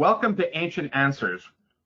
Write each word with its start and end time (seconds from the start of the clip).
Welcome 0.00 0.34
to 0.36 0.56
Ancient 0.56 0.90
Answers, 0.94 1.42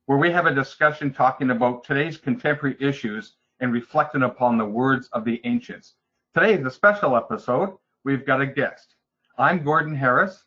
where 0.07 0.19
we 0.19 0.31
have 0.31 0.47
a 0.47 0.55
discussion 0.55 1.13
talking 1.13 1.51
about 1.51 1.83
today's 1.83 2.17
contemporary 2.17 2.77
issues 2.79 3.33
and 3.59 3.73
reflecting 3.73 4.23
upon 4.23 4.57
the 4.57 4.65
words 4.65 5.09
of 5.13 5.25
the 5.25 5.41
ancients. 5.43 5.95
Today 6.33 6.55
is 6.55 6.65
a 6.65 6.71
special 6.71 7.17
episode. 7.17 7.77
We've 8.05 8.25
got 8.25 8.41
a 8.41 8.47
guest. 8.47 8.95
I'm 9.37 9.65
Gordon 9.65 9.97
Harris. 9.97 10.45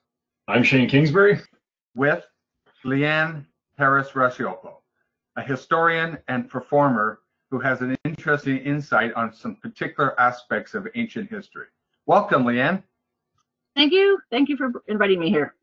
I'm 0.47 0.63
Shane 0.63 0.87
Kingsbury. 0.87 1.41
With 1.93 2.23
Leanne 2.85 3.45
Harris 3.77 4.11
Recioppo, 4.11 4.75
a 5.35 5.41
historian 5.41 6.19
and 6.29 6.49
performer 6.49 7.19
who 7.51 7.59
has 7.59 7.81
an 7.81 7.97
interesting 8.05 8.59
insight 8.59 9.11
on 9.15 9.33
some 9.33 9.57
particular 9.57 10.17
aspects 10.17 10.73
of 10.73 10.87
ancient 10.95 11.29
history. 11.29 11.65
Welcome, 12.05 12.45
Leanne. 12.45 12.81
Thank 13.75 13.91
you. 13.91 14.19
Thank 14.31 14.47
you 14.47 14.55
for 14.55 14.71
inviting 14.87 15.19
me 15.19 15.29
here. 15.29 15.56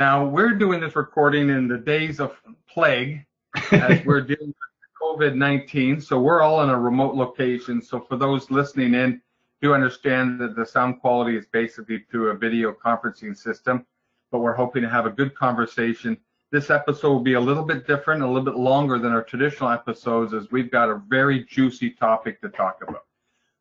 Now, 0.00 0.24
we're 0.24 0.54
doing 0.54 0.80
this 0.80 0.96
recording 0.96 1.50
in 1.50 1.68
the 1.68 1.76
days 1.76 2.20
of 2.20 2.34
plague 2.66 3.22
as 3.70 4.02
we're 4.06 4.22
dealing 4.22 4.46
with 4.46 4.98
COVID 4.98 5.34
19. 5.34 6.00
So 6.00 6.18
we're 6.18 6.40
all 6.40 6.62
in 6.62 6.70
a 6.70 6.80
remote 6.80 7.16
location. 7.16 7.82
So 7.82 8.00
for 8.00 8.16
those 8.16 8.50
listening 8.50 8.94
in, 8.94 9.20
do 9.60 9.74
understand 9.74 10.40
that 10.40 10.56
the 10.56 10.64
sound 10.64 11.02
quality 11.02 11.36
is 11.36 11.44
basically 11.52 12.06
through 12.10 12.30
a 12.30 12.34
video 12.34 12.72
conferencing 12.72 13.36
system, 13.36 13.84
but 14.32 14.38
we're 14.38 14.54
hoping 14.54 14.80
to 14.80 14.88
have 14.88 15.04
a 15.04 15.10
good 15.10 15.34
conversation. 15.34 16.16
This 16.50 16.70
episode 16.70 17.10
will 17.10 17.20
be 17.20 17.34
a 17.34 17.40
little 17.40 17.64
bit 17.64 17.86
different, 17.86 18.22
a 18.22 18.26
little 18.26 18.40
bit 18.40 18.56
longer 18.56 18.98
than 18.98 19.12
our 19.12 19.22
traditional 19.22 19.68
episodes, 19.68 20.32
as 20.32 20.50
we've 20.50 20.70
got 20.70 20.88
a 20.88 21.02
very 21.10 21.44
juicy 21.44 21.90
topic 21.90 22.40
to 22.40 22.48
talk 22.48 22.78
about. 22.80 23.04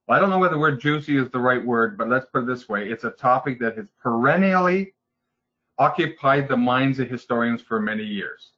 Well, 0.07 0.17
I 0.17 0.21
don't 0.21 0.29
know 0.29 0.39
whether 0.39 0.53
the 0.53 0.59
word 0.61 0.79
juicy 0.79 1.17
is 1.17 1.29
the 1.31 1.39
right 1.39 1.63
word, 1.63 1.97
but 1.97 2.07
let's 2.07 2.27
put 2.31 2.43
it 2.43 2.47
this 2.47 2.69
way 2.69 2.89
it's 2.89 3.03
a 3.03 3.11
topic 3.11 3.59
that 3.59 3.75
has 3.75 3.89
perennially 4.01 4.93
occupied 5.79 6.47
the 6.47 6.57
minds 6.57 6.99
of 6.99 7.09
historians 7.09 7.61
for 7.61 7.79
many 7.79 8.03
years. 8.03 8.51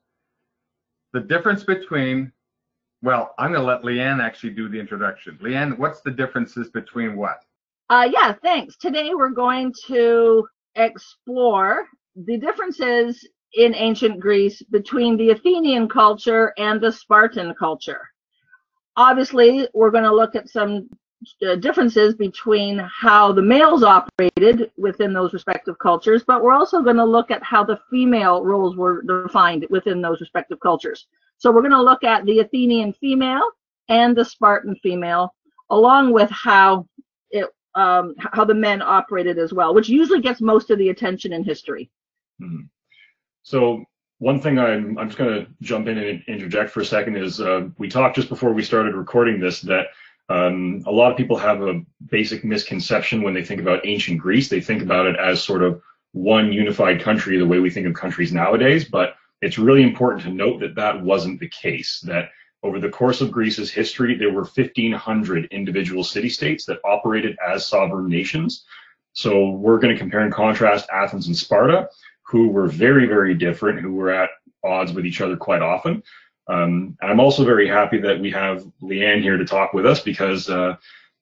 The 1.13 1.21
difference 1.21 1.63
between, 1.63 2.31
well, 3.01 3.33
I'm 3.37 3.51
going 3.51 3.61
to 3.61 3.67
let 3.67 3.83
Leanne 3.83 4.21
actually 4.21 4.51
do 4.51 4.67
the 4.67 4.79
introduction. 4.79 5.37
Leanne, 5.41 5.77
what's 5.77 6.01
the 6.01 6.11
differences 6.11 6.69
between 6.69 7.15
what? 7.15 7.43
Uh, 7.89 8.09
yeah, 8.11 8.33
thanks. 8.41 8.75
Today 8.77 9.13
we're 9.13 9.29
going 9.29 9.73
to 9.87 10.47
explore 10.75 11.85
the 12.15 12.37
differences 12.37 13.27
in 13.53 13.75
ancient 13.75 14.19
Greece 14.19 14.61
between 14.71 15.17
the 15.17 15.31
Athenian 15.31 15.87
culture 15.87 16.53
and 16.57 16.79
the 16.79 16.91
Spartan 16.91 17.53
culture. 17.55 18.01
Obviously, 18.95 19.67
we're 19.73 19.91
going 19.91 20.05
to 20.05 20.15
look 20.15 20.35
at 20.35 20.49
some 20.49 20.89
differences 21.59 22.15
between 22.15 22.79
how 22.79 23.31
the 23.31 23.41
males 23.41 23.83
operated 23.83 24.71
within 24.77 25.13
those 25.13 25.33
respective 25.33 25.77
cultures, 25.79 26.23
but 26.25 26.43
we're 26.43 26.53
also 26.53 26.81
going 26.81 26.95
to 26.95 27.05
look 27.05 27.31
at 27.31 27.43
how 27.43 27.63
the 27.63 27.79
female 27.89 28.43
roles 28.43 28.75
were 28.75 29.03
defined 29.03 29.65
within 29.69 30.01
those 30.01 30.19
respective 30.19 30.59
cultures. 30.59 31.07
So 31.37 31.51
we're 31.51 31.61
going 31.61 31.71
to 31.71 31.81
look 31.81 32.03
at 32.03 32.25
the 32.25 32.39
Athenian 32.39 32.93
female 32.93 33.43
and 33.89 34.15
the 34.15 34.25
Spartan 34.25 34.75
female, 34.81 35.33
along 35.69 36.13
with 36.13 36.29
how 36.29 36.87
it 37.29 37.47
um, 37.75 38.15
how 38.17 38.43
the 38.43 38.53
men 38.53 38.81
operated 38.81 39.37
as 39.37 39.53
well, 39.53 39.73
which 39.73 39.89
usually 39.89 40.21
gets 40.21 40.41
most 40.41 40.69
of 40.69 40.77
the 40.77 40.89
attention 40.89 41.33
in 41.33 41.43
history. 41.43 41.89
Mm-hmm. 42.41 42.63
So 43.43 43.85
one 44.19 44.39
thing 44.39 44.59
I'm 44.59 44.97
I'm 44.97 45.07
just 45.07 45.17
going 45.17 45.33
to 45.33 45.51
jump 45.61 45.87
in 45.87 45.97
and 45.97 46.23
interject 46.27 46.69
for 46.69 46.81
a 46.81 46.85
second 46.85 47.15
is 47.15 47.41
uh, 47.41 47.69
we 47.77 47.89
talked 47.89 48.15
just 48.15 48.29
before 48.29 48.53
we 48.53 48.63
started 48.63 48.95
recording 48.95 49.39
this 49.39 49.61
that 49.61 49.87
um, 50.29 50.83
a 50.85 50.91
lot 50.91 51.11
of 51.11 51.17
people 51.17 51.37
have 51.37 51.61
a 51.61 51.81
basic 52.09 52.43
misconception 52.43 53.21
when 53.21 53.33
they 53.33 53.43
think 53.43 53.61
about 53.61 53.85
ancient 53.85 54.19
Greece. 54.19 54.49
They 54.49 54.61
think 54.61 54.81
about 54.81 55.05
it 55.05 55.17
as 55.17 55.43
sort 55.43 55.63
of 55.63 55.81
one 56.13 56.51
unified 56.53 57.01
country, 57.01 57.37
the 57.37 57.45
way 57.45 57.59
we 57.59 57.69
think 57.69 57.87
of 57.87 57.93
countries 57.93 58.31
nowadays. 58.31 58.85
But 58.85 59.15
it's 59.41 59.57
really 59.57 59.83
important 59.83 60.23
to 60.23 60.29
note 60.29 60.59
that 60.61 60.75
that 60.75 61.01
wasn't 61.01 61.39
the 61.39 61.49
case. 61.49 61.99
That 62.01 62.29
over 62.63 62.79
the 62.79 62.89
course 62.89 63.21
of 63.21 63.31
Greece's 63.31 63.71
history, 63.71 64.15
there 64.15 64.31
were 64.31 64.43
1,500 64.43 65.45
individual 65.51 66.03
city 66.03 66.29
states 66.29 66.65
that 66.65 66.79
operated 66.85 67.35
as 67.45 67.65
sovereign 67.65 68.07
nations. 68.07 68.65
So 69.13 69.49
we're 69.49 69.79
going 69.79 69.93
to 69.93 69.99
compare 69.99 70.21
and 70.21 70.33
contrast 70.33 70.87
Athens 70.91 71.27
and 71.27 71.35
Sparta, 71.35 71.89
who 72.23 72.49
were 72.49 72.67
very, 72.67 73.07
very 73.07 73.33
different, 73.33 73.81
who 73.81 73.93
were 73.93 74.11
at 74.11 74.29
odds 74.63 74.93
with 74.93 75.05
each 75.05 75.21
other 75.21 75.35
quite 75.35 75.61
often. 75.61 76.03
Um, 76.51 76.97
and 77.01 77.11
I'm 77.11 77.19
also 77.21 77.45
very 77.45 77.67
happy 77.67 77.99
that 77.99 78.19
we 78.19 78.31
have 78.31 78.65
Leanne 78.81 79.21
here 79.21 79.37
to 79.37 79.45
talk 79.45 79.73
with 79.73 79.85
us 79.85 80.01
because 80.01 80.49
uh, 80.49 80.75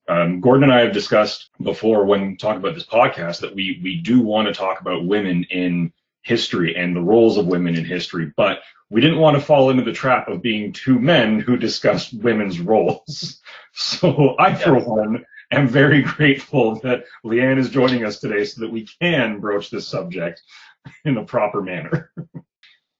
um, 0.07 0.41
Gordon 0.41 0.63
and 0.63 0.73
I 0.73 0.81
have 0.81 0.93
discussed 0.93 1.51
before 1.61 2.05
when 2.05 2.35
talking 2.35 2.59
about 2.59 2.73
this 2.73 2.85
podcast 2.85 3.41
that 3.41 3.53
we 3.53 3.79
we 3.83 4.01
do 4.01 4.21
want 4.21 4.47
to 4.47 4.53
talk 4.53 4.81
about 4.81 5.05
women 5.05 5.45
in 5.51 5.93
history 6.23 6.75
and 6.75 6.95
the 6.95 7.01
roles 7.01 7.37
of 7.37 7.45
women 7.45 7.75
in 7.75 7.85
history, 7.85 8.33
but 8.35 8.61
we 8.89 9.01
didn't 9.01 9.19
want 9.19 9.37
to 9.37 9.41
fall 9.41 9.69
into 9.69 9.83
the 9.83 9.93
trap 9.93 10.27
of 10.27 10.41
being 10.41 10.73
two 10.73 10.97
men 10.99 11.39
who 11.39 11.57
discussed 11.57 12.13
women's 12.13 12.59
roles. 12.59 13.39
So 13.71 14.35
I, 14.39 14.55
for 14.55 14.79
one, 14.79 15.25
am 15.51 15.67
very 15.67 16.01
grateful 16.01 16.79
that 16.79 17.05
Leanne 17.23 17.59
is 17.59 17.69
joining 17.69 18.03
us 18.03 18.19
today 18.19 18.43
so 18.43 18.61
that 18.61 18.71
we 18.71 18.87
can 18.99 19.39
broach 19.39 19.69
this 19.69 19.87
subject 19.87 20.41
in 21.05 21.17
a 21.17 21.23
proper 21.23 21.61
manner. 21.61 22.11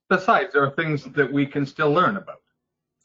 Besides, 0.10 0.54
there 0.54 0.64
are 0.64 0.72
things 0.72 1.04
that 1.04 1.32
we 1.32 1.46
can 1.46 1.66
still 1.66 1.92
learn 1.92 2.18
about. 2.18 2.42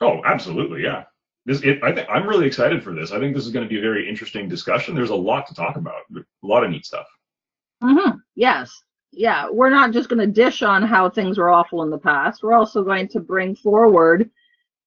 Oh, 0.00 0.22
absolutely, 0.24 0.82
yeah. 0.82 1.04
This, 1.46 1.60
it, 1.62 1.82
I 1.82 1.92
think 1.92 2.08
I'm 2.10 2.26
really 2.26 2.46
excited 2.46 2.82
for 2.82 2.94
this. 2.94 3.12
I 3.12 3.18
think 3.18 3.34
this 3.34 3.44
is 3.44 3.52
going 3.52 3.64
to 3.64 3.68
be 3.68 3.78
a 3.78 3.82
very 3.82 4.08
interesting 4.08 4.48
discussion. 4.48 4.94
There's 4.94 5.10
a 5.10 5.14
lot 5.14 5.46
to 5.48 5.54
talk 5.54 5.76
about, 5.76 6.02
a 6.16 6.22
lot 6.42 6.64
of 6.64 6.70
neat 6.70 6.86
stuff. 6.86 7.06
Mm-hmm. 7.82 8.16
Yes, 8.34 8.72
yeah. 9.12 9.48
We're 9.50 9.70
not 9.70 9.92
just 9.92 10.08
going 10.08 10.20
to 10.20 10.26
dish 10.26 10.62
on 10.62 10.82
how 10.82 11.10
things 11.10 11.36
were 11.36 11.50
awful 11.50 11.82
in 11.82 11.90
the 11.90 11.98
past. 11.98 12.42
We're 12.42 12.54
also 12.54 12.82
going 12.82 13.08
to 13.08 13.20
bring 13.20 13.54
forward 13.54 14.30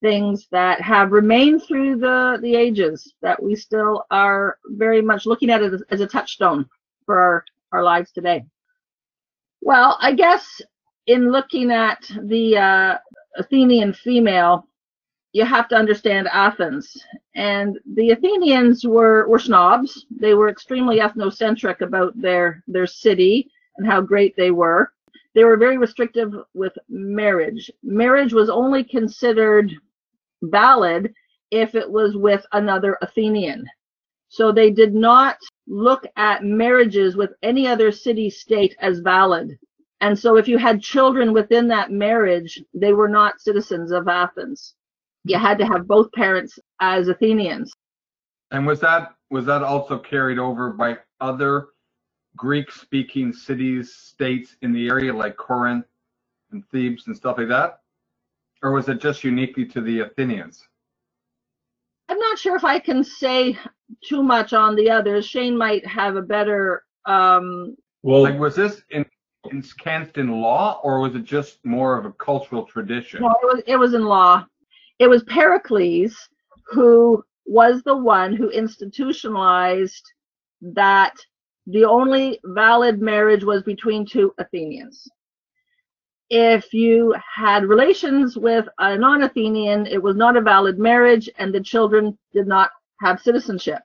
things 0.01 0.47
that 0.51 0.81
have 0.81 1.11
remained 1.11 1.63
through 1.63 1.97
the 1.97 2.38
the 2.41 2.55
ages 2.55 3.13
that 3.22 3.41
we 3.41 3.55
still 3.55 4.05
are 4.11 4.57
very 4.66 5.01
much 5.01 5.25
looking 5.25 5.49
at 5.49 5.63
it 5.63 5.73
as, 5.73 5.84
as 5.89 6.01
a 6.01 6.07
touchstone 6.07 6.67
for 7.05 7.17
our 7.17 7.45
our 7.72 7.84
lives 7.84 8.11
today. 8.11 8.45
Well, 9.61 9.97
I 9.99 10.13
guess 10.13 10.61
in 11.07 11.31
looking 11.31 11.72
at 11.72 12.09
the 12.23 12.57
uh, 12.57 12.97
Athenian 13.38 13.94
female, 13.94 14.68
you 15.34 15.45
have 15.45 15.68
to 15.69 15.75
understand 15.75 16.28
Athens. 16.31 16.95
And 17.35 17.78
the 17.95 18.12
Athenians 18.12 18.85
were, 18.85 19.28
were 19.28 19.40
snobs. 19.40 20.06
They 20.09 20.34
were 20.34 20.50
extremely 20.50 21.00
ethnocentric 21.00 21.81
about 21.81 22.19
their, 22.19 22.63
their 22.67 22.88
city 22.88 23.50
and 23.78 23.88
how 23.88 24.01
great 24.01 24.35
they 24.35 24.51
were. 24.51 24.91
They 25.35 25.44
were 25.44 25.57
very 25.57 25.78
restrictive 25.78 26.34
with 26.53 26.73
marriage. 26.90 27.69
Marriage 27.84 28.34
was 28.34 28.50
only 28.50 28.84
considered 28.84 29.72
valid 30.41 31.13
if 31.51 31.75
it 31.75 31.90
was 31.90 32.17
with 32.17 32.46
another 32.53 32.97
Athenian. 33.01 33.66
So 34.29 34.51
they 34.51 34.72
did 34.72 34.94
not 34.94 35.38
look 35.67 36.06
at 36.17 36.44
marriages 36.44 37.16
with 37.16 37.31
any 37.44 37.67
other 37.67 37.91
city 37.91 38.29
state 38.29 38.75
as 38.79 39.00
valid. 39.00 39.57
And 40.02 40.18
so 40.18 40.38
if 40.38 40.47
you 40.47 40.58
had 40.58 40.81
children 40.81 41.34
within 41.34 41.68
that 41.69 41.91
marriage, 41.91 42.62
they 42.74 42.94
were 42.94 43.09
not 43.09 43.41
citizens 43.41 43.91
of 43.91 44.08
Athens. 44.08 44.75
You 45.24 45.40
had 45.40 45.58
to 45.58 45.66
have 45.66 45.88
both 45.88 46.12
parents 46.12 46.59
as 46.80 47.08
Athenians. 47.08 47.74
And 48.52 48.66
was 48.66 48.80
that 48.81 49.16
was 49.30 49.46
that 49.46 49.63
also 49.63 49.97
carried 49.97 50.40
over 50.40 50.72
by 50.72 50.97
other 51.19 51.69
Greek 52.38 52.72
speaking 52.72 53.34
cities, 53.34 53.94
states 53.94 54.56
in 54.62 54.72
the 54.72 54.88
area 54.88 55.13
like 55.13 55.35
Corinth 55.35 55.85
and 56.52 56.64
Thebes 56.69 57.08
and 57.08 57.18
stuff 57.18 57.38
like 57.38 57.50
that? 57.50 57.79
Or 58.64 58.72
was 58.72 58.88
it 58.88 59.02
just 59.02 59.24
uniquely 59.24 59.66
to 59.66 59.81
the 59.81 60.02
Athenians? 60.02 60.66
I'm 62.09 62.19
not 62.19 62.40
sure 62.40 62.56
if 62.56 62.64
I 62.64 62.79
can 62.79 63.03
say 63.03 63.58
too 64.03 64.24
much 64.24 64.53
on 64.53 64.75
the 64.75 64.90
others. 64.90 65.26
Shane 65.26 65.58
might 65.58 65.85
have 65.85 66.16
a 66.16 66.22
better 66.22 66.84
um 67.05 67.76
well 68.03 68.22
like 68.22 68.38
was 68.40 68.55
this 68.55 68.82
in 68.91 69.05
enscanced 69.52 70.17
in 70.17 70.41
law, 70.41 70.79
or 70.84 70.99
was 70.99 71.16
it 71.16 71.23
just 71.23 71.64
more 71.66 71.97
of 71.97 72.05
a 72.05 72.11
cultural 72.14 72.66
tradition? 72.66 73.22
No, 73.22 73.34
it 73.41 73.46
was, 73.46 73.64
it 73.67 73.76
was 73.78 73.94
in 73.94 74.05
law. 74.05 74.46
It 74.99 75.08
was 75.08 75.23
Pericles 75.23 76.29
who 76.67 77.23
was 77.46 77.82
the 77.84 77.96
one 77.96 78.35
who 78.35 78.49
institutionalized 78.49 80.03
that 80.61 81.16
the 81.67 81.85
only 81.85 82.40
valid 82.44 83.02
marriage 83.02 83.44
was 83.44 83.64
between 83.64 84.05
two 84.05 84.34
Athenians. 84.38 85.08
If 86.29 86.73
you 86.73 87.16
had 87.35 87.66
relations 87.66 88.38
with 88.38 88.67
a 88.79 88.97
non 88.97 89.23
Athenian, 89.23 89.85
it 89.85 90.02
was 90.02 90.17
not 90.17 90.35
a 90.35 90.41
valid 90.41 90.78
marriage, 90.78 91.29
and 91.38 91.53
the 91.53 91.61
children 91.61 92.17
did 92.34 92.47
not 92.47 92.72
have 93.02 93.22
citizenship, 93.22 93.82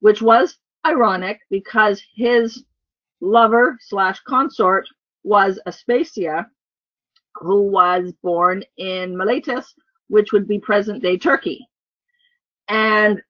which 0.00 0.22
was 0.22 0.58
ironic 0.86 1.40
because 1.50 2.02
his 2.14 2.64
lover 3.20 3.78
slash 3.80 4.20
consort 4.20 4.86
was 5.24 5.58
Aspasia, 5.66 6.46
who 7.34 7.62
was 7.62 8.12
born 8.22 8.62
in 8.76 9.16
Miletus, 9.16 9.74
which 10.08 10.32
would 10.32 10.46
be 10.46 10.58
present 10.58 11.02
day 11.02 11.18
Turkey. 11.18 11.66
And 12.68 13.20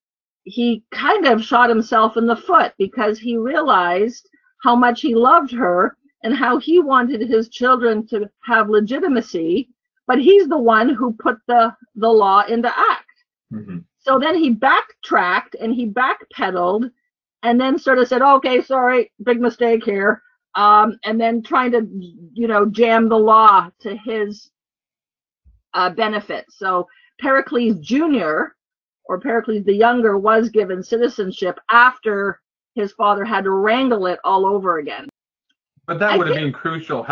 he 0.44 0.85
kind 0.93 1.27
of 1.27 1.43
shot 1.43 1.69
himself 1.69 2.17
in 2.17 2.27
the 2.27 2.37
foot 2.37 2.73
because 2.79 3.19
he 3.19 3.37
realized 3.37 4.29
how 4.62 4.77
much 4.77 5.00
he 5.00 5.15
loved 5.15 5.50
her 5.53 5.97
and 6.23 6.35
how 6.35 6.59
he 6.59 6.79
wanted 6.79 7.21
his 7.21 7.49
children 7.49 8.06
to 8.09 8.29
have 8.44 8.69
legitimacy, 8.69 9.69
but 10.06 10.19
he's 10.21 10.49
the 10.49 10.59
one 10.59 10.88
who 10.88 11.12
put 11.15 11.38
the, 11.49 11.75
the 11.97 12.09
law 12.09 12.43
into 12.43 12.69
act. 12.69 13.06
Mhm. 13.53 13.85
So 13.99 14.19
then 14.19 14.37
he 14.37 14.50
backtracked 14.50 15.56
and 15.61 15.75
he 15.75 15.87
backpedaled 15.87 16.91
and 17.47 17.61
then 17.61 17.79
sort 17.79 17.99
of 17.99 18.09
said, 18.09 18.23
okay, 18.23 18.61
sorry, 18.61 19.13
big 19.23 19.41
mistake 19.41 19.85
here. 19.85 20.21
Um, 20.57 20.99
and 21.05 21.21
then 21.21 21.43
trying 21.43 21.71
to, 21.73 21.87
you 22.33 22.49
know, 22.49 22.67
jam 22.67 23.09
the 23.09 23.19
law 23.19 23.69
to 23.83 23.97
his 23.97 24.51
uh, 25.73 25.91
benefit. 25.91 26.47
So 26.49 26.89
Pericles 27.21 27.79
Jr. 27.79 28.47
or 29.05 29.21
Pericles 29.21 29.65
the 29.65 29.75
Younger 29.75 30.19
was 30.19 30.49
given 30.49 30.83
citizenship 30.83 31.61
after 31.71 32.41
his 32.75 32.93
father 32.93 33.25
had 33.25 33.45
to 33.45 33.51
wrangle 33.51 34.07
it 34.07 34.19
all 34.25 34.45
over 34.45 34.79
again. 34.79 35.09
But 35.87 36.01
that 36.01 36.15
I 36.15 36.17
would 36.17 36.27
have 36.27 36.37
think- 36.37 36.47
been 36.47 36.61
crucial. 36.61 37.07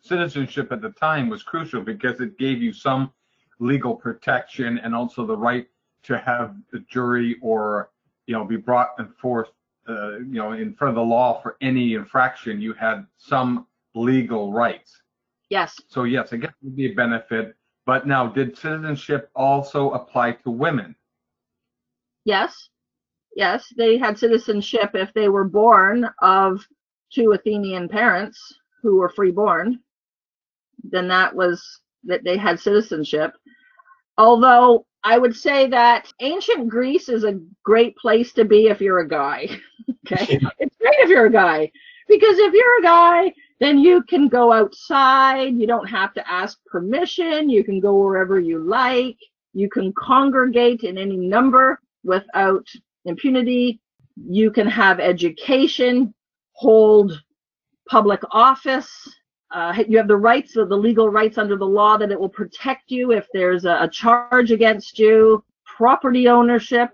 Citizenship 0.00 0.72
at 0.72 0.80
the 0.80 0.90
time 0.90 1.28
was 1.28 1.42
crucial 1.44 1.82
because 1.82 2.20
it 2.20 2.36
gave 2.38 2.60
you 2.60 2.72
some 2.72 3.12
legal 3.60 3.94
protection 3.94 4.78
and 4.78 4.94
also 4.94 5.24
the 5.24 5.36
right 5.36 5.66
to 6.04 6.18
have 6.18 6.56
the 6.72 6.80
jury 6.88 7.36
or 7.42 7.90
you 8.26 8.34
know 8.34 8.44
be 8.44 8.56
brought 8.56 8.90
and 8.98 9.14
forth 9.16 9.48
uh, 9.88 10.18
you 10.18 10.34
know 10.34 10.52
in 10.52 10.74
front 10.74 10.90
of 10.90 10.96
the 10.96 11.08
law 11.08 11.40
for 11.40 11.56
any 11.60 11.94
infraction. 11.94 12.60
You 12.60 12.74
had 12.74 13.06
some 13.16 13.66
legal 13.94 14.52
rights. 14.52 15.02
Yes. 15.48 15.76
So 15.88 16.04
yes, 16.04 16.32
I 16.32 16.36
guess 16.36 16.50
it 16.50 16.64
would 16.64 16.76
be 16.76 16.92
a 16.92 16.94
benefit. 16.94 17.56
But 17.86 18.06
now, 18.06 18.26
did 18.26 18.58
citizenship 18.58 19.30
also 19.36 19.90
apply 19.92 20.32
to 20.32 20.50
women? 20.50 20.96
Yes. 22.24 22.68
Yes. 23.36 23.72
They 23.76 23.96
had 23.96 24.18
citizenship 24.18 24.90
if 24.94 25.14
they 25.14 25.28
were 25.28 25.44
born 25.44 26.08
of 26.20 26.66
two 27.12 27.30
Athenian 27.32 27.88
parents 27.88 28.38
who 28.82 28.96
were 28.96 29.08
freeborn. 29.08 29.80
Then 30.82 31.06
that 31.08 31.34
was 31.34 31.64
that 32.04 32.24
they 32.24 32.36
had 32.36 32.58
citizenship. 32.58 33.34
Although 34.18 34.86
I 35.04 35.18
would 35.18 35.36
say 35.36 35.66
that 35.68 36.12
ancient 36.20 36.68
Greece 36.68 37.08
is 37.08 37.24
a 37.24 37.40
great 37.62 37.96
place 37.96 38.32
to 38.32 38.44
be 38.44 38.66
if 38.66 38.80
you're 38.80 39.00
a 39.00 39.08
guy. 39.08 39.48
okay. 40.12 40.40
It's 40.58 40.76
great 40.78 40.96
if 40.98 41.08
you're 41.08 41.26
a 41.26 41.32
guy 41.32 41.70
because 42.08 42.38
if 42.38 42.52
you're 42.52 42.78
a 42.80 42.82
guy, 42.82 43.32
then 43.60 43.78
you 43.78 44.02
can 44.02 44.28
go 44.28 44.52
outside. 44.52 45.54
You 45.54 45.66
don't 45.66 45.88
have 45.88 46.12
to 46.14 46.30
ask 46.30 46.58
permission. 46.66 47.48
You 47.48 47.64
can 47.64 47.80
go 47.80 47.94
wherever 47.96 48.38
you 48.38 48.58
like. 48.58 49.16
You 49.54 49.68
can 49.70 49.92
congregate 49.94 50.82
in 50.82 50.98
any 50.98 51.16
number 51.16 51.80
without 52.04 52.66
impunity. 53.06 53.80
You 54.16 54.50
can 54.50 54.66
have 54.66 55.00
education, 55.00 56.12
hold 56.52 57.22
public 57.88 58.20
office. 58.30 59.08
Uh, 59.52 59.82
you 59.88 59.96
have 59.96 60.08
the 60.08 60.16
rights, 60.16 60.54
the 60.54 60.64
legal 60.64 61.08
rights 61.08 61.38
under 61.38 61.56
the 61.56 61.64
law 61.64 61.96
that 61.96 62.10
it 62.10 62.18
will 62.18 62.28
protect 62.28 62.90
you 62.90 63.12
if 63.12 63.26
there's 63.32 63.64
a, 63.64 63.78
a 63.82 63.88
charge 63.88 64.50
against 64.50 64.98
you. 64.98 65.42
Property 65.64 66.28
ownership. 66.28 66.90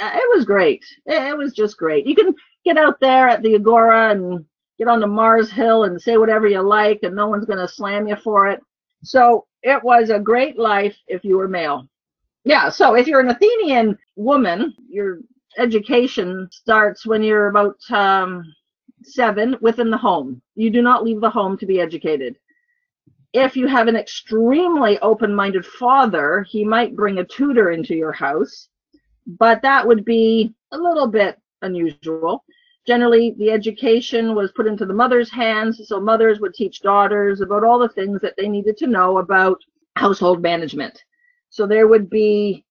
Uh, 0.00 0.10
It 0.14 0.36
was 0.36 0.44
great. 0.44 0.84
It, 1.06 1.22
it 1.30 1.36
was 1.36 1.52
just 1.54 1.76
great. 1.78 2.06
You 2.06 2.14
can 2.14 2.34
get 2.64 2.76
out 2.76 3.00
there 3.00 3.28
at 3.28 3.42
the 3.42 3.54
Agora 3.54 4.10
and 4.10 4.44
get 4.76 4.88
on 4.88 5.00
the 5.00 5.06
Mars 5.06 5.50
Hill 5.50 5.84
and 5.84 6.00
say 6.00 6.18
whatever 6.18 6.46
you 6.46 6.60
like, 6.60 7.00
and 7.02 7.16
no 7.16 7.28
one's 7.28 7.46
going 7.46 7.58
to 7.58 7.66
slam 7.66 8.06
you 8.06 8.16
for 8.16 8.48
it. 8.48 8.60
So 9.02 9.46
it 9.62 9.82
was 9.82 10.10
a 10.10 10.18
great 10.18 10.58
life 10.58 10.96
if 11.06 11.24
you 11.24 11.38
were 11.38 11.48
male. 11.48 11.88
Yeah, 12.44 12.68
so 12.68 12.94
if 12.94 13.06
you're 13.06 13.20
an 13.20 13.30
Athenian 13.30 13.98
woman, 14.16 14.74
your 14.88 15.18
education 15.58 16.48
starts 16.52 17.06
when 17.06 17.22
you're 17.22 17.48
about 17.48 17.76
um, 17.90 18.44
seven 19.02 19.56
within 19.60 19.90
the 19.90 19.96
home. 19.96 20.42
You 20.54 20.70
do 20.70 20.82
not 20.82 21.04
leave 21.04 21.20
the 21.20 21.30
home 21.30 21.56
to 21.58 21.66
be 21.66 21.80
educated. 21.80 22.36
If 23.32 23.56
you 23.56 23.66
have 23.66 23.88
an 23.88 23.96
extremely 23.96 24.98
open 25.00 25.34
minded 25.34 25.66
father, 25.66 26.46
he 26.48 26.64
might 26.64 26.96
bring 26.96 27.18
a 27.18 27.24
tutor 27.24 27.70
into 27.70 27.94
your 27.94 28.12
house, 28.12 28.68
but 29.26 29.60
that 29.62 29.86
would 29.86 30.04
be 30.04 30.54
a 30.72 30.78
little 30.78 31.06
bit 31.06 31.38
unusual. 31.62 32.44
Generally, 32.86 33.34
the 33.38 33.50
education 33.50 34.34
was 34.34 34.52
put 34.52 34.66
into 34.66 34.86
the 34.86 34.94
mother's 34.94 35.30
hands, 35.30 35.86
so 35.86 36.00
mothers 36.00 36.40
would 36.40 36.54
teach 36.54 36.80
daughters 36.80 37.42
about 37.42 37.64
all 37.64 37.78
the 37.78 37.90
things 37.90 38.20
that 38.22 38.34
they 38.38 38.48
needed 38.48 38.78
to 38.78 38.86
know 38.86 39.18
about 39.18 39.58
household 39.96 40.40
management. 40.40 41.04
So 41.50 41.66
there 41.66 41.86
would 41.86 42.08
be 42.08 42.64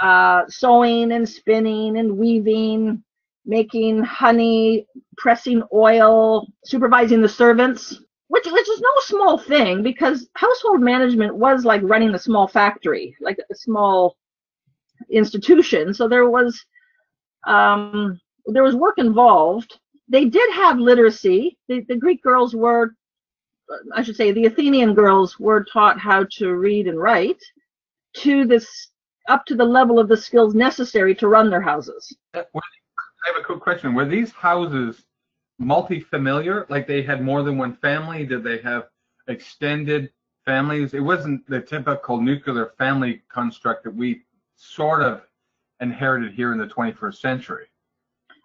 uh, 0.00 0.42
sewing 0.48 1.12
and 1.12 1.28
spinning 1.28 1.98
and 1.98 2.16
weaving, 2.16 3.04
making 3.50 4.00
honey, 4.04 4.86
pressing 5.18 5.60
oil, 5.74 6.46
supervising 6.64 7.20
the 7.20 7.28
servants, 7.28 8.00
which 8.28 8.46
which 8.46 8.68
is 8.68 8.80
no 8.80 8.90
small 9.00 9.36
thing 9.36 9.82
because 9.82 10.28
household 10.36 10.80
management 10.80 11.34
was 11.34 11.64
like 11.64 11.82
running 11.82 12.14
a 12.14 12.18
small 12.18 12.46
factory, 12.46 13.14
like 13.20 13.38
a 13.38 13.54
small 13.54 14.16
institution. 15.10 15.92
So 15.92 16.06
there 16.06 16.30
was 16.30 16.64
um, 17.46 18.20
there 18.46 18.62
was 18.62 18.76
work 18.76 18.98
involved. 18.98 19.78
They 20.08 20.26
did 20.26 20.48
have 20.54 20.78
literacy. 20.78 21.58
The, 21.68 21.84
the 21.88 21.96
Greek 21.96 22.22
girls 22.22 22.54
were, 22.54 22.94
I 23.94 24.02
should 24.02 24.16
say, 24.16 24.30
the 24.30 24.46
Athenian 24.46 24.94
girls 24.94 25.38
were 25.40 25.64
taught 25.64 25.98
how 25.98 26.24
to 26.38 26.54
read 26.54 26.86
and 26.86 27.00
write 27.00 27.42
to 28.18 28.44
this 28.44 28.68
up 29.28 29.44
to 29.46 29.54
the 29.56 29.64
level 29.64 29.98
of 29.98 30.08
the 30.08 30.16
skills 30.16 30.54
necessary 30.54 31.14
to 31.16 31.28
run 31.28 31.50
their 31.50 31.60
houses. 31.60 32.16
Uh, 32.34 32.42
were- 32.54 32.62
I 33.24 33.32
have 33.32 33.40
a 33.40 33.44
quick 33.44 33.60
question. 33.60 33.94
Were 33.94 34.06
these 34.06 34.32
houses 34.32 35.04
multi-familiar? 35.58 36.66
Like 36.68 36.86
they 36.86 37.02
had 37.02 37.22
more 37.22 37.42
than 37.42 37.58
one 37.58 37.76
family? 37.76 38.24
Did 38.24 38.42
they 38.42 38.58
have 38.58 38.88
extended 39.28 40.10
families? 40.44 40.94
It 40.94 41.00
wasn't 41.00 41.46
the 41.48 41.60
typical 41.60 42.20
nuclear 42.20 42.72
family 42.78 43.22
construct 43.28 43.84
that 43.84 43.94
we 43.94 44.22
sort 44.56 45.02
of 45.02 45.22
inherited 45.80 46.32
here 46.32 46.52
in 46.52 46.58
the 46.58 46.66
21st 46.66 47.16
century. 47.16 47.66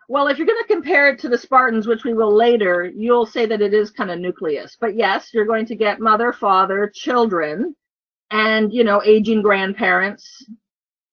Well, 0.08 0.28
if 0.28 0.38
you're 0.38 0.48
going 0.48 0.62
to 0.62 0.74
compare 0.74 1.10
it 1.10 1.20
to 1.20 1.30
the 1.30 1.38
Spartans, 1.38 1.88
which 1.88 2.04
we 2.04 2.14
will 2.14 2.34
later, 2.34 2.92
you'll 2.96 3.26
say 3.26 3.48
that 3.48 3.62
it 3.62 3.74
is 3.74 3.90
kind 3.90 4.12
of 4.12 4.20
nucleus. 4.20 4.78
But 4.80 4.96
yes, 4.96 5.34
you're 5.34 5.46
going 5.46 5.66
to 5.66 5.76
get 5.76 6.00
mother, 6.00 6.32
father, 6.32 6.92
children, 6.94 7.76
and, 8.30 8.72
you 8.72 8.84
know, 8.84 9.02
aging 9.04 9.42
grandparents. 9.42 10.46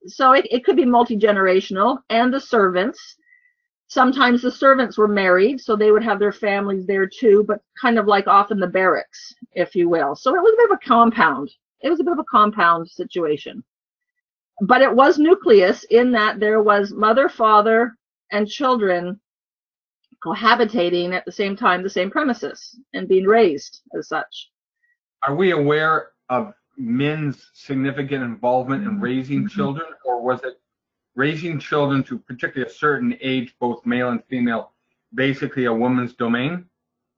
So 0.07 0.33
it, 0.33 0.47
it 0.51 0.65
could 0.65 0.77
be 0.77 0.85
multi 0.85 1.17
generational, 1.17 1.99
and 2.11 2.33
the 2.33 2.41
servants. 2.41 3.17
Sometimes 3.93 4.41
the 4.41 4.51
servants 4.51 4.97
were 4.97 5.07
married, 5.07 5.61
so 5.61 5.77
they 5.77 5.93
would 5.93 6.03
have 6.03 6.19
their 6.19 6.33
families 6.33 6.87
there 6.87 7.07
too, 7.07 7.45
but 7.47 7.61
kind 7.79 7.99
of 7.99 8.07
like 8.07 8.27
off 8.27 8.51
in 8.51 8.59
the 8.59 8.67
barracks, 8.67 9.35
if 9.53 9.75
you 9.75 9.87
will. 9.87 10.17
So 10.17 10.35
it 10.35 10.41
was 10.41 10.55
a 10.55 10.63
bit 10.63 10.71
of 10.71 10.79
a 10.83 10.89
compound. 10.89 11.51
It 11.83 11.91
was 11.91 12.01
a 12.01 12.03
bit 12.03 12.15
of 12.15 12.19
a 12.19 12.25
compound 12.25 12.89
situation. 12.89 13.63
But 14.63 14.81
it 14.81 14.91
was 14.91 15.19
nucleus 15.19 15.85
in 15.91 16.11
that 16.13 16.41
there 16.41 16.63
was 16.63 16.95
mother, 16.95 17.29
father, 17.29 17.95
and 18.31 18.49
children 18.49 19.21
cohabitating 20.25 21.13
at 21.13 21.27
the 21.27 21.33
same 21.33 21.55
time, 21.55 21.83
the 21.83 21.91
same 21.91 22.11
premises, 22.11 22.81
and 22.95 23.07
being 23.07 23.27
raised 23.27 23.83
as 23.99 24.09
such. 24.09 24.49
Are 25.29 25.35
we 25.35 25.51
aware 25.51 26.13
of 26.31 26.55
men's 26.79 27.51
significant 27.53 28.25
involvement 28.25 28.85
in 28.85 28.99
raising 29.01 29.47
children, 29.47 29.89
or 30.07 30.23
was 30.23 30.41
it 30.45 30.62
raising 31.15 31.59
children 31.59 32.03
to 32.05 32.19
particularly 32.19 32.71
a 32.71 32.75
certain 32.75 33.17
age, 33.21 33.55
both 33.61 33.85
male 33.85 34.11
and 34.11 34.25
female, 34.25 34.73
basically 35.15 35.67
a 35.67 35.73
woman's 35.73 36.15
domain? 36.15 36.67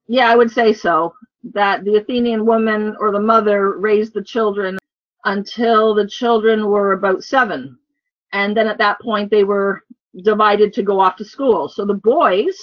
Yeah, 0.07 0.29
I 0.29 0.35
would 0.35 0.51
say 0.51 0.73
so. 0.73 1.13
That 1.53 1.83
the 1.85 1.95
Athenian 1.95 2.45
woman 2.45 2.95
or 2.99 3.11
the 3.11 3.19
mother 3.19 3.77
raised 3.77 4.13
the 4.13 4.23
children 4.23 4.77
until 5.25 5.93
the 5.93 6.07
children 6.07 6.67
were 6.67 6.93
about 6.93 7.23
seven. 7.23 7.77
And 8.33 8.55
then 8.55 8.67
at 8.67 8.77
that 8.79 8.99
point, 9.01 9.31
they 9.31 9.43
were 9.43 9.83
divided 10.23 10.73
to 10.73 10.83
go 10.83 10.99
off 10.99 11.15
to 11.17 11.25
school. 11.25 11.69
So 11.69 11.85
the 11.85 11.93
boys 11.93 12.55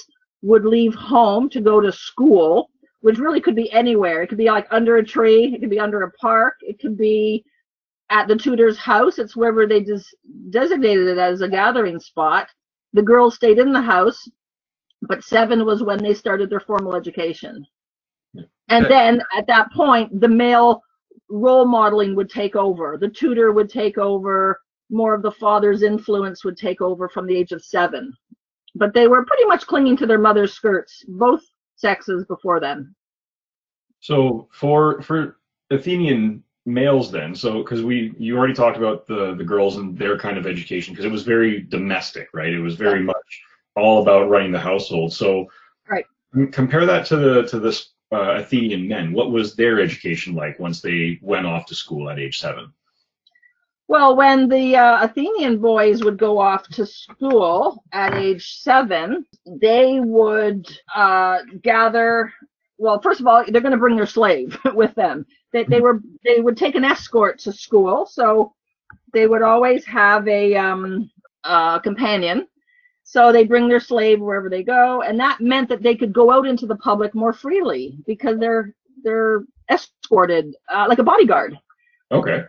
would 0.43 0.65
leave 0.65 0.95
home 0.95 1.49
to 1.51 1.61
go 1.61 1.81
to 1.81 1.93
school, 1.93 2.71
which 3.01 3.19
really 3.19 3.41
could 3.41 3.57
be 3.57 3.71
anywhere. 3.73 4.23
It 4.23 4.29
could 4.29 4.39
be 4.39 4.51
like 4.51 4.67
under 4.71 4.97
a 4.97 5.05
tree, 5.05 5.53
it 5.55 5.61
could 5.61 5.71
be 5.71 5.81
under 5.81 6.03
a 6.03 6.11
park, 6.13 6.55
it 6.61 6.81
could 6.81 6.97
be 6.97 7.45
at 8.13 8.29
the 8.29 8.37
tutor's 8.37 8.77
house. 8.77 9.19
It's 9.19 9.35
wherever 9.35 9.67
they 9.67 9.83
just 9.83 10.15
designated 10.51 11.09
it 11.09 11.19
as 11.19 11.41
a 11.41 11.49
gathering 11.49 11.99
spot. 11.99 12.47
The 12.93 13.03
girls 13.03 13.35
stayed 13.35 13.59
in 13.59 13.73
the 13.73 13.81
house, 13.81 14.29
but 15.01 15.25
seven 15.25 15.65
was 15.65 15.83
when 15.83 16.01
they 16.03 16.13
started 16.13 16.51
their 16.51 16.61
formal 16.61 16.95
education. 16.95 17.67
And 18.69 18.87
then 18.87 19.23
at 19.37 19.47
that 19.47 19.73
point, 19.73 20.21
the 20.21 20.29
male 20.29 20.83
role 21.29 21.65
modeling 21.65 22.15
would 22.15 22.31
take 22.31 22.55
over. 22.55 22.99
The 23.01 23.09
tutor 23.09 23.51
would 23.53 23.71
take 23.71 23.99
over. 23.99 24.61
More 24.91 25.15
of 25.15 25.23
the 25.23 25.33
father's 25.33 25.83
influence 25.83 26.45
would 26.45 26.59
take 26.59 26.83
over 26.83 27.09
from 27.09 27.27
the 27.27 27.37
age 27.37 27.53
of 27.53 27.65
seven. 27.65 28.13
But 28.75 28.93
they 28.93 29.09
were 29.09 29.25
pretty 29.25 29.47
much 29.47 29.67
clinging 29.67 29.97
to 29.99 30.07
their 30.07 30.19
mother's 30.19 30.53
skirts, 30.53 31.03
both 31.09 31.43
sexes 31.77 32.25
before 32.27 32.61
then. 32.61 32.95
So 34.01 34.49
for 34.53 35.01
for 35.01 35.39
Athenian 35.71 36.45
males 36.67 37.11
then, 37.11 37.35
so 37.35 37.63
because 37.63 37.83
we 37.83 38.15
you 38.19 38.37
already 38.37 38.55
talked 38.55 38.77
about 38.77 39.07
the 39.07 39.35
the 39.35 39.45
girls 39.45 39.77
and 39.77 39.99
their 39.99 40.19
kind 40.19 40.39
of 40.39 40.47
education 40.47 40.93
because 40.95 41.05
it 41.05 41.13
was 41.13 41.23
very 41.23 41.61
domestic, 41.63 42.29
right? 42.33 42.53
It 42.53 42.61
was 42.61 42.77
very 42.77 43.03
much 43.03 43.43
all 43.77 44.03
about 44.03 44.29
running 44.29 44.53
the 44.53 44.61
household. 44.61 45.13
So 45.13 45.49
Right. 45.89 46.05
compare 46.53 46.87
that 46.87 47.07
to 47.07 47.17
the 47.17 47.43
to 47.49 47.59
this 47.59 47.91
uh, 48.13 48.35
Athenian 48.35 48.87
men? 48.87 49.13
What 49.13 49.31
was 49.31 49.57
their 49.57 49.81
education 49.81 50.35
like 50.35 50.59
once 50.59 50.81
they 50.81 51.19
went 51.23 51.47
off 51.47 51.67
to 51.67 51.75
school 51.75 52.11
at 52.11 52.19
age 52.19 52.39
seven? 52.39 52.73
Well, 53.89 54.17
when 54.17 54.49
the 54.49 54.77
uh, 54.77 55.05
Athenian 55.05 55.59
boys 55.59 56.03
would 56.03 56.17
go 56.19 56.39
off 56.39 56.67
to 56.69 56.87
school 56.87 57.83
at 57.93 58.15
age 58.15 58.61
seven, 58.61 59.27
they 59.47 60.01
would 60.01 60.67
uh, 60.95 61.39
gather. 61.63 62.33
Well, 62.79 63.01
first 63.01 63.21
of 63.21 63.27
all, 63.27 63.45
they're 63.47 63.61
going 63.61 63.73
to 63.73 63.79
bring 63.79 63.97
their 63.97 64.07
slave 64.07 64.59
with 64.75 64.95
them. 64.95 65.27
They, 65.53 65.65
they 65.65 65.81
were 65.81 66.01
they 66.25 66.41
would 66.41 66.57
take 66.57 66.75
an 66.75 66.85
escort 66.85 67.39
to 67.41 67.53
school, 67.53 68.07
so 68.07 68.55
they 69.13 69.27
would 69.27 69.43
always 69.43 69.85
have 69.85 70.27
a 70.29 70.55
um, 70.57 71.11
uh, 71.45 71.79
companion. 71.79 72.47
So 73.05 73.33
they 73.33 73.45
bring 73.45 73.69
their 73.69 73.81
slave 73.81 74.21
wherever 74.21 74.49
they 74.49 74.63
go, 74.63 75.03
and 75.03 75.19
that 75.21 75.41
meant 75.41 75.69
that 75.69 75.83
they 75.83 75.95
could 75.95 76.13
go 76.13 76.31
out 76.33 76.47
into 76.47 76.67
the 76.67 76.77
public 76.77 77.15
more 77.15 77.33
freely 77.33 77.99
because 78.07 78.39
they're 78.39 78.75
they're 79.05 79.45
escorted 79.71 80.55
uh, 80.73 80.87
like 80.89 80.99
a 80.99 81.05
bodyguard. 81.05 81.59
Okay. 82.11 82.45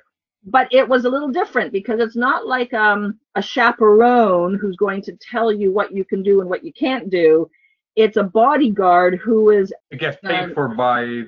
But 0.45 0.67
it 0.73 0.87
was 0.87 1.05
a 1.05 1.09
little 1.09 1.29
different 1.29 1.71
because 1.71 1.99
it's 1.99 2.15
not 2.17 2.45
like 2.45 2.73
um, 2.73 3.19
a 3.35 3.41
chaperone 3.41 4.55
who's 4.55 4.75
going 4.75 5.01
to 5.03 5.17
tell 5.31 5.51
you 5.51 5.71
what 5.71 5.93
you 5.93 6.03
can 6.03 6.21
do 6.21 6.41
and 6.41 6.49
what 6.49 6.63
you 6.63 6.73
can't 6.73 7.09
do. 7.09 7.49
It's 7.95 8.17
a 8.17 8.23
bodyguard 8.23 9.19
who 9.19 9.51
is 9.51 9.73
It 9.91 9.99
gets 9.99 10.17
paid 10.21 10.43
Um, 10.43 10.53
for 10.53 10.67
by. 10.69 11.23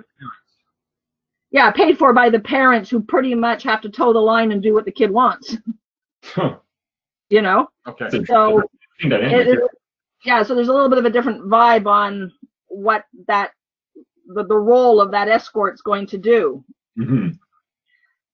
Yeah 1.55 1.71
paid 1.71 1.97
for 1.97 2.11
by 2.11 2.29
the 2.29 2.39
parents 2.39 2.89
who 2.89 3.01
pretty 3.01 3.33
much 3.33 3.63
have 3.63 3.79
to 3.81 3.89
toe 3.89 4.11
the 4.11 4.19
line 4.19 4.51
and 4.51 4.61
do 4.61 4.73
what 4.73 4.85
the 4.85 4.91
kid 4.91 5.09
wants. 5.09 5.57
Huh. 6.33 6.55
You 7.29 7.43
know. 7.43 7.67
Okay. 7.87 8.09
So 8.25 8.63
it, 8.97 9.11
it, 9.11 9.59
yeah, 10.23 10.41
so 10.41 10.55
there's 10.55 10.69
a 10.69 10.73
little 10.73 10.89
bit 10.89 10.97
of 10.97 11.05
a 11.05 11.09
different 11.11 11.43
vibe 11.43 11.85
on 11.85 12.31
what 12.67 13.05
that 13.27 13.51
the, 14.33 14.43
the 14.43 14.57
role 14.57 14.99
of 14.99 15.11
that 15.11 15.27
escort's 15.27 15.83
going 15.83 16.07
to 16.07 16.17
do. 16.17 16.63
hmm 16.97 17.27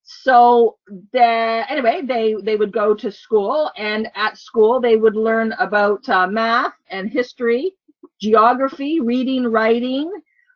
So 0.03 0.77
the 1.11 1.65
anyway, 1.69 2.01
they 2.01 2.37
they 2.41 2.55
would 2.55 2.71
go 2.71 2.95
to 2.95 3.11
school, 3.11 3.69
and 3.75 4.07
at 4.15 4.37
school 4.37 4.79
they 4.79 4.95
would 4.95 5.17
learn 5.17 5.51
about 5.59 6.07
uh, 6.07 6.27
math 6.27 6.75
and 6.89 7.09
history, 7.09 7.73
geography, 8.21 9.01
reading, 9.01 9.43
writing, 9.43 10.09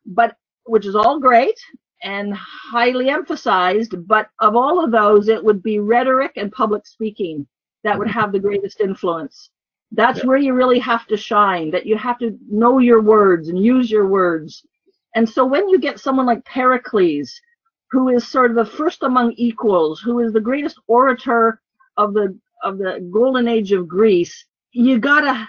but 0.05 0.37
which 0.63 0.85
is 0.85 0.95
all 0.95 1.19
great 1.19 1.59
and 2.03 2.33
highly 2.33 3.09
emphasized. 3.09 4.07
But 4.07 4.29
of 4.39 4.55
all 4.55 4.83
of 4.83 4.91
those, 4.91 5.27
it 5.27 5.43
would 5.43 5.63
be 5.63 5.79
rhetoric 5.79 6.33
and 6.35 6.51
public 6.51 6.85
speaking 6.85 7.47
that 7.83 7.97
would 7.97 8.07
mm-hmm. 8.07 8.19
have 8.19 8.31
the 8.31 8.39
greatest 8.39 8.81
influence. 8.81 9.49
That's 9.91 10.19
Yeah. 10.19 10.25
where 10.27 10.37
you 10.37 10.53
really 10.53 10.79
have 10.79 11.05
to 11.07 11.17
shine. 11.17 11.71
That 11.71 11.85
you 11.85 11.97
have 11.97 12.17
to 12.19 12.37
know 12.49 12.79
your 12.79 13.01
words 13.01 13.49
and 13.49 13.57
use 13.63 13.89
your 13.89 14.07
words. 14.07 14.65
And 15.15 15.27
so 15.27 15.45
when 15.45 15.69
you 15.69 15.79
get 15.79 15.99
someone 15.99 16.25
like 16.25 16.43
Pericles, 16.45 17.39
who 17.91 18.09
is 18.09 18.27
sort 18.27 18.51
of 18.51 18.57
the 18.57 18.65
first 18.65 19.03
among 19.03 19.33
equals, 19.33 20.01
who 20.01 20.19
is 20.19 20.33
the 20.33 20.41
greatest 20.41 20.79
orator 20.87 21.61
of 21.97 22.13
the 22.13 22.37
of 22.63 22.77
the 22.77 23.07
golden 23.11 23.47
age 23.47 23.71
of 23.71 23.87
Greece, 23.87 24.45
you 24.71 24.99
gotta 24.99 25.47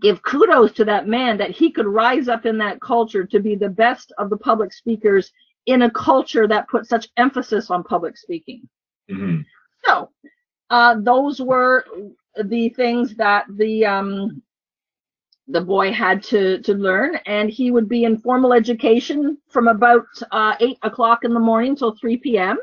give 0.00 0.22
kudos 0.22 0.72
to 0.72 0.84
that 0.84 1.06
man 1.06 1.36
that 1.38 1.50
he 1.50 1.70
could 1.70 1.86
rise 1.86 2.28
up 2.28 2.46
in 2.46 2.58
that 2.58 2.80
culture 2.80 3.24
to 3.24 3.40
be 3.40 3.54
the 3.54 3.68
best 3.68 4.12
of 4.18 4.30
the 4.30 4.36
public 4.36 4.72
speakers 4.72 5.30
in 5.68 5.82
a 5.82 5.90
culture 5.90 6.48
that 6.48 6.68
put 6.68 6.86
such 6.86 7.08
emphasis 7.16 7.70
on 7.70 7.84
public 7.84 8.16
speaking. 8.16 8.62
hmm 9.08 9.40
So 9.84 10.10
uh, 10.70 10.96
those 11.00 11.40
were 11.40 11.84
the 12.44 12.70
things 12.70 13.14
that 13.16 13.44
the 13.56 13.84
um, 13.84 14.42
the 15.46 15.60
boy 15.60 15.92
had 15.92 16.22
to 16.24 16.60
to 16.62 16.74
learn, 16.74 17.16
and 17.26 17.50
he 17.50 17.70
would 17.70 17.88
be 17.88 18.04
in 18.04 18.18
formal 18.18 18.52
education 18.52 19.38
from 19.48 19.68
about 19.68 20.06
uh, 20.32 20.54
eight 20.60 20.78
o'clock 20.82 21.20
in 21.24 21.32
the 21.34 21.46
morning 21.50 21.76
till 21.76 21.94
three 21.94 22.16
p.m. 22.16 22.58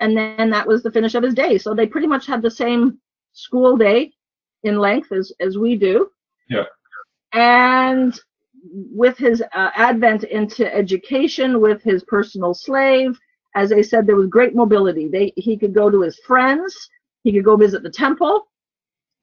And 0.00 0.16
then 0.16 0.50
that 0.50 0.66
was 0.66 0.82
the 0.82 0.92
finish 0.92 1.14
of 1.16 1.24
his 1.24 1.34
day. 1.34 1.58
So 1.58 1.74
they 1.74 1.86
pretty 1.86 2.06
much 2.06 2.24
had 2.26 2.40
the 2.42 2.50
same 2.50 2.98
school 3.32 3.76
day 3.76 4.12
in 4.62 4.78
length 4.78 5.10
as 5.12 5.32
as 5.40 5.58
we 5.58 5.76
do. 5.76 6.10
Yeah. 6.48 6.66
And 7.32 8.18
with 8.62 9.16
his 9.16 9.42
uh, 9.54 9.70
advent 9.74 10.24
into 10.24 10.72
education, 10.74 11.60
with 11.60 11.82
his 11.82 12.02
personal 12.04 12.54
slave, 12.54 13.18
as 13.54 13.72
I 13.72 13.82
said, 13.82 14.06
there 14.06 14.16
was 14.16 14.28
great 14.28 14.54
mobility. 14.54 15.08
They 15.08 15.32
he 15.36 15.56
could 15.56 15.74
go 15.74 15.90
to 15.90 16.02
his 16.02 16.18
friends, 16.26 16.88
he 17.24 17.32
could 17.32 17.44
go 17.44 17.56
visit 17.56 17.82
the 17.82 17.90
temple, 17.90 18.48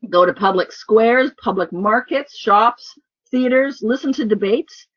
go 0.10 0.26
to 0.26 0.34
public 0.34 0.72
squares, 0.72 1.32
public 1.42 1.72
markets, 1.72 2.38
shops, 2.38 2.98
theaters, 3.32 3.80
listen 3.82 4.14
to 4.14 4.26
debates. 4.26 4.88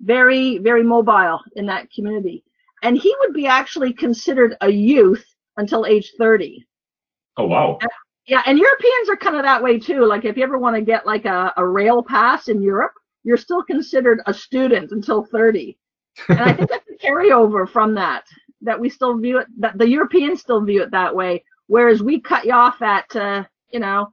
Very, 0.00 0.58
very 0.58 0.82
mobile 0.82 1.40
in 1.56 1.66
that 1.66 1.92
community. 1.92 2.42
And 2.82 2.96
he 2.96 3.14
would 3.20 3.34
be 3.34 3.46
actually 3.46 3.92
considered 3.92 4.56
a 4.62 4.70
youth 4.70 5.24
until 5.58 5.84
age 5.84 6.12
30. 6.16 6.64
Oh 7.36 7.46
wow. 7.46 7.78
Yeah, 8.26 8.42
and 8.46 8.58
Europeans 8.58 9.08
are 9.10 9.16
kind 9.16 9.36
of 9.36 9.42
that 9.42 9.62
way 9.62 9.78
too. 9.78 10.06
Like 10.06 10.24
if 10.24 10.36
you 10.36 10.42
ever 10.42 10.58
want 10.58 10.76
to 10.76 10.82
get 10.82 11.06
like 11.06 11.26
a, 11.26 11.52
a 11.56 11.66
rail 11.66 12.02
pass 12.02 12.48
in 12.48 12.62
Europe, 12.62 12.92
you're 13.24 13.36
still 13.36 13.62
considered 13.62 14.20
a 14.26 14.34
student 14.34 14.92
until 14.92 15.24
30. 15.24 15.76
And 16.28 16.40
I 16.40 16.52
think 16.52 16.70
that's 16.70 16.88
a 16.88 17.06
carryover 17.06 17.68
from 17.68 17.94
that, 17.94 18.24
that 18.62 18.78
we 18.78 18.88
still 18.88 19.16
view 19.18 19.38
it, 19.38 19.46
that 19.58 19.78
the 19.78 19.88
Europeans 19.88 20.40
still 20.40 20.60
view 20.62 20.82
it 20.82 20.90
that 20.90 21.14
way. 21.14 21.44
Whereas 21.66 22.02
we 22.02 22.20
cut 22.20 22.44
you 22.44 22.52
off 22.52 22.82
at, 22.82 23.14
uh, 23.14 23.44
you 23.72 23.80
know, 23.80 24.12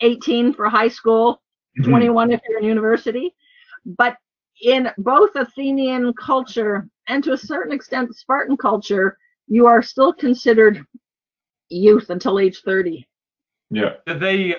18 0.00 0.52
for 0.52 0.68
high 0.68 0.88
school, 0.88 1.42
Mhm. 1.78 1.84
21 1.84 2.32
if 2.32 2.40
you're 2.48 2.58
in 2.58 2.64
university. 2.64 3.34
But 3.84 4.16
in 4.62 4.90
both 4.98 5.34
Athenian 5.36 6.12
culture 6.14 6.88
and 7.08 7.22
to 7.24 7.32
a 7.32 7.38
certain 7.38 7.72
extent 7.72 8.14
Spartan 8.16 8.56
culture, 8.56 9.16
you 9.46 9.66
are 9.66 9.82
still 9.82 10.12
considered 10.12 10.84
youth 11.68 12.10
until 12.10 12.38
age 12.38 12.62
30. 12.62 13.06
Yeah. 13.70 13.96
Did 14.06 14.20
they 14.20 14.56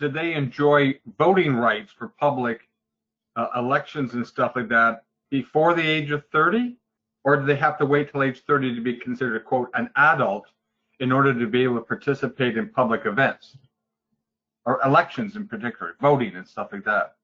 did 0.00 0.14
they 0.14 0.32
enjoy 0.32 0.98
voting 1.18 1.54
rights 1.54 1.92
for 1.92 2.08
public 2.18 2.65
uh, 3.36 3.48
elections 3.56 4.14
and 4.14 4.26
stuff 4.26 4.52
like 4.56 4.68
that 4.68 5.02
before 5.30 5.74
the 5.74 5.86
age 5.86 6.10
of 6.10 6.24
30, 6.32 6.76
or 7.24 7.36
do 7.36 7.46
they 7.46 7.56
have 7.56 7.78
to 7.78 7.86
wait 7.86 8.10
till 8.10 8.22
age 8.22 8.42
30 8.46 8.74
to 8.74 8.80
be 8.80 8.94
considered 8.94 9.44
quote 9.44 9.68
an 9.74 9.90
adult 9.96 10.46
in 11.00 11.12
order 11.12 11.38
to 11.38 11.46
be 11.46 11.62
able 11.62 11.76
to 11.76 11.82
participate 11.82 12.56
in 12.56 12.68
public 12.68 13.04
events 13.04 13.56
or 14.64 14.80
elections 14.84 15.36
in 15.36 15.46
particular, 15.46 15.96
voting 16.00 16.36
and 16.36 16.46
stuff 16.46 16.68
like 16.72 16.84
that? 16.84 17.16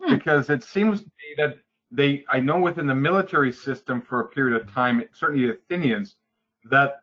Hmm. 0.00 0.14
Because 0.14 0.50
it 0.50 0.62
seems 0.62 1.00
to 1.00 1.06
me 1.06 1.34
that 1.38 1.56
they, 1.90 2.24
I 2.30 2.40
know 2.40 2.58
within 2.58 2.86
the 2.86 2.94
military 2.94 3.52
system 3.52 4.02
for 4.02 4.20
a 4.20 4.28
period 4.28 4.60
of 4.60 4.72
time, 4.72 5.02
certainly 5.12 5.46
the 5.46 5.54
Athenians, 5.54 6.16
that 6.70 7.00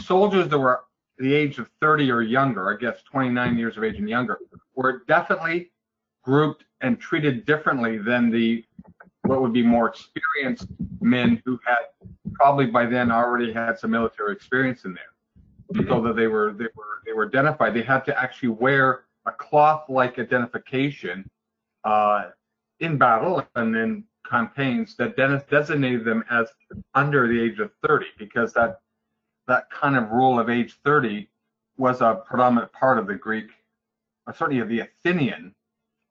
soldiers 0.00 0.48
that 0.48 0.58
were 0.58 0.84
the 1.18 1.34
age 1.34 1.58
of 1.58 1.68
30 1.80 2.10
or 2.10 2.22
younger, 2.22 2.72
I 2.72 2.76
guess 2.78 3.02
29 3.02 3.58
years 3.58 3.76
of 3.76 3.84
age 3.84 3.98
and 3.98 4.08
younger, 4.08 4.38
were 4.74 5.02
definitely 5.06 5.71
grouped 6.22 6.64
and 6.80 7.00
treated 7.00 7.46
differently 7.46 7.98
than 7.98 8.30
the 8.30 8.64
what 9.22 9.40
would 9.40 9.52
be 9.52 9.62
more 9.62 9.88
experienced 9.88 10.66
men 11.00 11.40
who 11.44 11.58
had 11.64 11.84
probably 12.32 12.66
by 12.66 12.84
then 12.86 13.12
already 13.12 13.52
had 13.52 13.78
some 13.78 13.90
military 13.90 14.32
experience 14.32 14.84
in 14.84 14.94
there, 14.94 15.86
so 15.88 16.02
that 16.02 16.16
they 16.16 16.26
were 16.26 16.52
they 16.52 16.66
were 16.74 17.02
they 17.06 17.12
were 17.12 17.26
identified. 17.26 17.74
They 17.74 17.82
had 17.82 18.04
to 18.06 18.20
actually 18.20 18.50
wear 18.50 19.04
a 19.26 19.32
cloth-like 19.32 20.18
identification 20.18 21.28
uh, 21.84 22.30
in 22.80 22.98
battle 22.98 23.46
and 23.54 23.76
in 23.76 24.04
campaigns 24.28 24.96
that 24.96 25.16
den- 25.16 25.42
designated 25.50 26.04
them 26.04 26.24
as 26.30 26.48
under 26.94 27.28
the 27.28 27.40
age 27.40 27.60
of 27.60 27.70
30 27.86 28.06
because 28.18 28.52
that 28.54 28.80
that 29.46 29.70
kind 29.70 29.96
of 29.96 30.10
rule 30.10 30.38
of 30.38 30.48
age 30.48 30.78
30 30.84 31.28
was 31.76 32.00
a 32.00 32.22
predominant 32.26 32.72
part 32.72 32.98
of 32.98 33.06
the 33.06 33.14
Greek, 33.14 33.50
or 34.26 34.34
certainly 34.34 34.60
of 34.60 34.68
the 34.68 34.80
Athenian. 34.80 35.54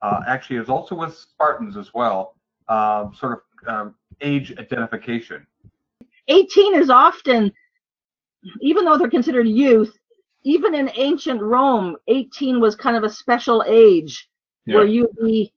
Uh, 0.02 0.20
actually, 0.26 0.56
is 0.56 0.68
also 0.68 0.94
with 0.96 1.16
Spartans 1.16 1.76
as 1.76 1.94
well. 1.94 2.34
Uh, 2.68 3.10
sort 3.12 3.32
of 3.32 3.68
um, 3.68 3.94
age 4.20 4.52
identification. 4.58 5.46
18 6.28 6.74
is 6.76 6.90
often, 6.90 7.52
even 8.60 8.84
though 8.84 8.98
they're 8.98 9.08
considered 9.08 9.46
youth, 9.46 9.96
even 10.44 10.74
in 10.74 10.90
ancient 10.96 11.40
Rome, 11.40 11.96
18 12.08 12.60
was 12.60 12.74
kind 12.74 12.96
of 12.96 13.04
a 13.04 13.10
special 13.10 13.64
age 13.66 14.28
where 14.66 14.84
Yeah. 14.84 14.92
you 14.92 15.08
be 15.20 15.52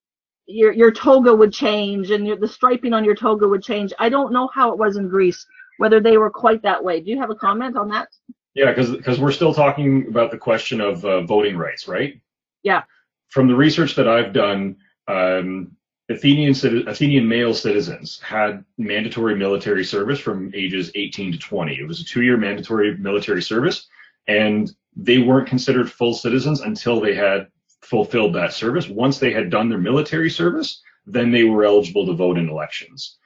your 0.48 0.72
your 0.72 0.92
toga 0.92 1.34
would 1.34 1.52
change 1.52 2.12
and 2.12 2.28
your, 2.28 2.38
the 2.38 2.48
striping 2.48 2.94
on 2.94 3.04
your 3.04 3.16
toga 3.16 3.48
would 3.48 3.64
change. 3.64 3.94
I 3.98 4.10
don't 4.10 4.32
know 4.32 4.48
how 4.54 4.72
it 4.72 4.78
was 4.78 4.96
in 4.96 5.10
Greece, 5.10 5.44
whether 5.80 6.00
they 6.00 6.18
were 6.18 6.30
quite 6.30 6.62
that 6.62 6.84
way. 6.84 7.02
Do 7.02 7.10
you 7.10 7.20
have 7.20 7.32
a 7.32 7.36
comment 7.36 7.76
on 7.76 7.90
that? 7.90 8.10
Yeah, 8.54 8.72
because 8.72 9.20
we're 9.20 9.32
still 9.32 9.54
talking 9.54 10.08
about 10.08 10.30
the 10.32 10.38
question 10.38 10.82
of 10.82 11.04
uh, 11.04 11.22
voting 11.22 11.58
rights, 11.58 11.88
right? 11.88 12.22
Yeah. 12.62 12.84
From 13.30 13.48
the 13.48 13.56
research 13.56 13.96
that 13.96 14.08
I've 14.08 14.34
done, 14.34 14.78
um, 15.08 15.76
Athenian 16.10 16.56
Athenian 16.88 17.28
male 17.28 17.54
citizens 17.54 18.20
had 18.20 18.64
mandatory 18.78 19.36
military 19.36 19.84
service 19.84 20.20
from 20.20 20.52
ages 20.54 20.92
18 20.94 21.32
to 21.32 21.40
20. 21.40 21.80
It 21.80 21.88
was 21.88 22.00
a 22.00 22.06
two-year 22.06 22.38
mandatory 22.38 22.96
military 22.98 23.42
service, 23.42 23.88
and 24.28 24.72
they 24.96 25.18
weren't 25.18 25.48
considered 25.48 25.92
full 25.92 26.14
citizens 26.14 26.62
until 26.62 27.02
they 27.02 27.16
had 27.16 27.48
fulfilled 27.82 28.34
that 28.36 28.54
service. 28.54 28.88
Once 28.88 29.18
they 29.18 29.32
had 29.32 29.50
done 29.50 29.68
their 29.68 29.80
military 29.80 30.30
service, 30.30 30.82
then 31.06 31.32
they 31.32 31.44
were 31.44 31.66
eligible 31.66 32.06
to 32.06 32.14
vote 32.14 32.38
in 32.38 32.50
elections. 32.50 33.18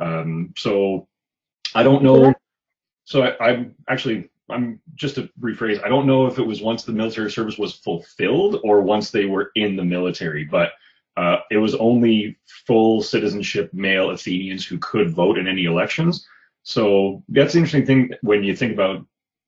Um, 0.00 0.54
so 0.56 1.08
I 1.74 1.82
don't 1.82 2.02
know. 2.02 2.34
So 3.04 3.22
I, 3.22 3.50
I'm 3.50 3.74
actually 3.88 4.30
I'm 4.50 4.80
just 4.94 5.16
to 5.16 5.28
rephrase. 5.40 5.84
I 5.84 5.88
don't 5.88 6.06
know 6.06 6.26
if 6.26 6.38
it 6.38 6.46
was 6.46 6.60
once 6.60 6.84
the 6.84 6.92
military 6.92 7.30
service 7.30 7.58
was 7.58 7.74
fulfilled 7.74 8.60
or 8.64 8.82
once 8.82 9.10
they 9.10 9.24
were 9.24 9.50
in 9.54 9.76
the 9.76 9.84
military, 9.84 10.44
but 10.44 10.72
uh, 11.16 11.38
it 11.50 11.58
was 11.58 11.74
only 11.74 12.38
full 12.66 13.02
citizenship 13.02 13.72
male 13.72 14.10
Athenians 14.10 14.66
who 14.66 14.78
could 14.78 15.10
vote 15.10 15.38
in 15.38 15.46
any 15.46 15.64
elections. 15.64 16.26
So 16.62 17.22
that's 17.28 17.52
the 17.52 17.58
interesting 17.58 17.86
thing 17.86 18.10
when 18.22 18.44
you 18.44 18.56
think 18.56 18.72
about. 18.72 19.04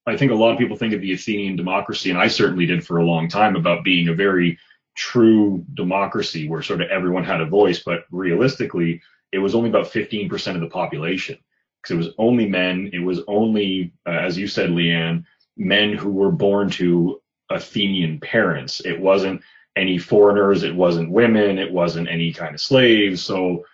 I 0.06 0.18
think 0.18 0.32
a 0.32 0.34
lot 0.34 0.52
of 0.52 0.58
people 0.58 0.76
think 0.76 0.92
of 0.92 1.00
the 1.00 1.14
Athenian 1.14 1.56
democracy, 1.56 2.10
and 2.10 2.18
I 2.18 2.28
certainly 2.28 2.66
did 2.66 2.86
for 2.86 2.98
a 2.98 3.04
long 3.04 3.26
time, 3.26 3.56
about 3.56 3.84
being 3.84 4.08
a 4.08 4.14
very 4.14 4.58
true 4.94 5.64
democracy 5.72 6.46
where 6.46 6.62
sort 6.62 6.82
of 6.82 6.90
everyone 6.90 7.24
had 7.24 7.40
a 7.40 7.46
voice, 7.46 7.82
but 7.82 8.04
realistically, 8.10 9.00
it 9.32 9.38
was 9.38 9.54
only 9.54 9.70
about 9.70 9.86
15% 9.86 10.54
of 10.54 10.60
the 10.60 10.68
population 10.68 11.38
because 11.84 11.94
it 11.94 12.06
was 12.06 12.14
only 12.18 12.48
men. 12.48 12.90
It 12.92 13.00
was 13.00 13.20
only, 13.28 13.92
uh, 14.06 14.10
as 14.10 14.38
you 14.38 14.48
said, 14.48 14.70
Leanne, 14.70 15.24
men 15.56 15.92
who 15.92 16.10
were 16.10 16.32
born 16.32 16.70
to 16.70 17.20
Athenian 17.50 18.20
parents. 18.20 18.80
It 18.80 18.98
wasn't 18.98 19.42
any 19.76 19.98
foreigners. 19.98 20.62
It 20.62 20.74
wasn't 20.74 21.10
women. 21.10 21.58
It 21.58 21.70
wasn't 21.70 22.08
any 22.08 22.32
kind 22.32 22.54
of 22.54 22.60
slaves. 22.60 23.22
So, 23.22 23.64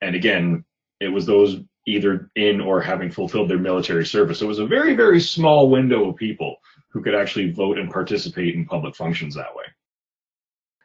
and 0.00 0.16
again, 0.16 0.64
it 1.00 1.08
was 1.08 1.24
those 1.24 1.60
either 1.86 2.30
in 2.34 2.60
or 2.60 2.80
having 2.80 3.12
fulfilled 3.12 3.48
their 3.48 3.58
military 3.58 4.04
service. 4.04 4.40
So 4.40 4.46
it 4.46 4.48
was 4.48 4.58
a 4.58 4.66
very, 4.66 4.96
very 4.96 5.20
small 5.20 5.70
window 5.70 6.08
of 6.08 6.16
people 6.16 6.56
who 6.88 7.00
could 7.00 7.14
actually 7.14 7.52
vote 7.52 7.78
and 7.78 7.92
participate 7.92 8.56
in 8.56 8.66
public 8.66 8.96
functions 8.96 9.36
that 9.36 9.54
way. 9.54 9.64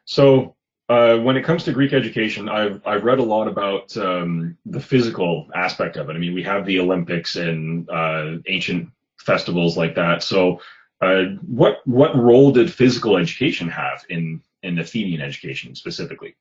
So 0.04 0.54
uh, 0.88 1.18
when 1.18 1.36
it 1.36 1.44
comes 1.44 1.64
to 1.64 1.72
Greek 1.72 1.92
education, 1.92 2.48
I've 2.48 2.86
I've 2.86 3.04
read 3.04 3.18
a 3.18 3.24
lot 3.24 3.48
about 3.48 3.96
um, 3.96 4.56
the 4.66 4.80
physical 4.80 5.48
aspect 5.54 5.96
of 5.96 6.10
it. 6.10 6.16
I 6.16 6.18
mean, 6.18 6.34
we 6.34 6.42
have 6.42 6.66
the 6.66 6.80
Olympics 6.80 7.36
and 7.36 7.88
uh, 7.88 8.38
ancient 8.46 8.90
festivals 9.18 9.76
like 9.76 9.94
that. 9.94 10.22
So, 10.22 10.60
uh, 11.00 11.24
what 11.46 11.86
what 11.86 12.16
role 12.16 12.52
did 12.52 12.72
physical 12.72 13.16
education 13.16 13.68
have 13.68 14.04
in 14.08 14.42
in 14.62 14.78
Athenian 14.78 15.20
education 15.20 15.74
specifically? 15.74 16.36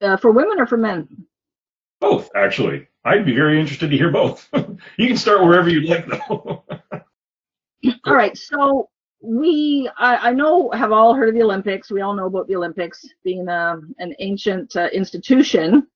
Uh, 0.00 0.16
for 0.16 0.30
women 0.30 0.58
or 0.58 0.66
for 0.66 0.78
men? 0.78 1.26
Both, 2.00 2.30
actually. 2.34 2.88
I'd 3.04 3.26
be 3.26 3.34
very 3.34 3.60
interested 3.60 3.90
to 3.90 3.96
hear 3.96 4.10
both. 4.10 4.48
you 4.96 5.06
can 5.06 5.16
start 5.16 5.42
wherever 5.44 5.68
you'd 5.68 5.88
like, 5.88 6.06
though. 6.06 6.64
All 8.04 8.14
right. 8.14 8.36
So 8.36 8.88
we 9.22 9.90
I, 9.98 10.30
I, 10.30 10.32
know 10.32 10.70
have 10.70 10.92
all 10.92 11.14
heard 11.14 11.28
of 11.28 11.34
the 11.34 11.42
Olympics. 11.42 11.90
We 11.90 12.00
all 12.00 12.14
know 12.14 12.26
about 12.26 12.48
the 12.48 12.56
Olympics 12.56 13.06
being 13.22 13.48
um, 13.48 13.94
an 13.98 14.14
ancient 14.18 14.74
uh, 14.76 14.88
institution. 14.92 15.86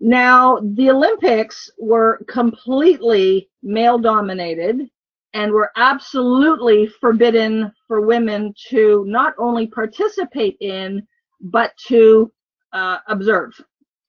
Now 0.00 0.58
the 0.74 0.90
Olympics 0.90 1.70
were 1.78 2.24
completely 2.28 3.50
male 3.62 3.98
dominated 3.98 4.88
and 5.34 5.52
were 5.52 5.70
absolutely 5.76 6.86
forbidden 7.00 7.72
for 7.86 8.00
women 8.00 8.54
to 8.68 9.04
not 9.06 9.34
only 9.38 9.66
participate 9.66 10.56
in 10.60 11.06
but 11.40 11.72
to 11.86 12.32
uh, 12.72 12.98
observe. 13.08 13.52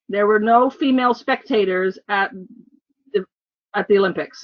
There 0.07 0.25
were 0.25 0.39
no 0.39 0.69
female 0.69 1.13
spectators 1.13 1.99
at 2.07 2.31
the, 3.13 3.25
at 3.75 3.87
the 3.87 3.97
Olympics. 3.97 4.43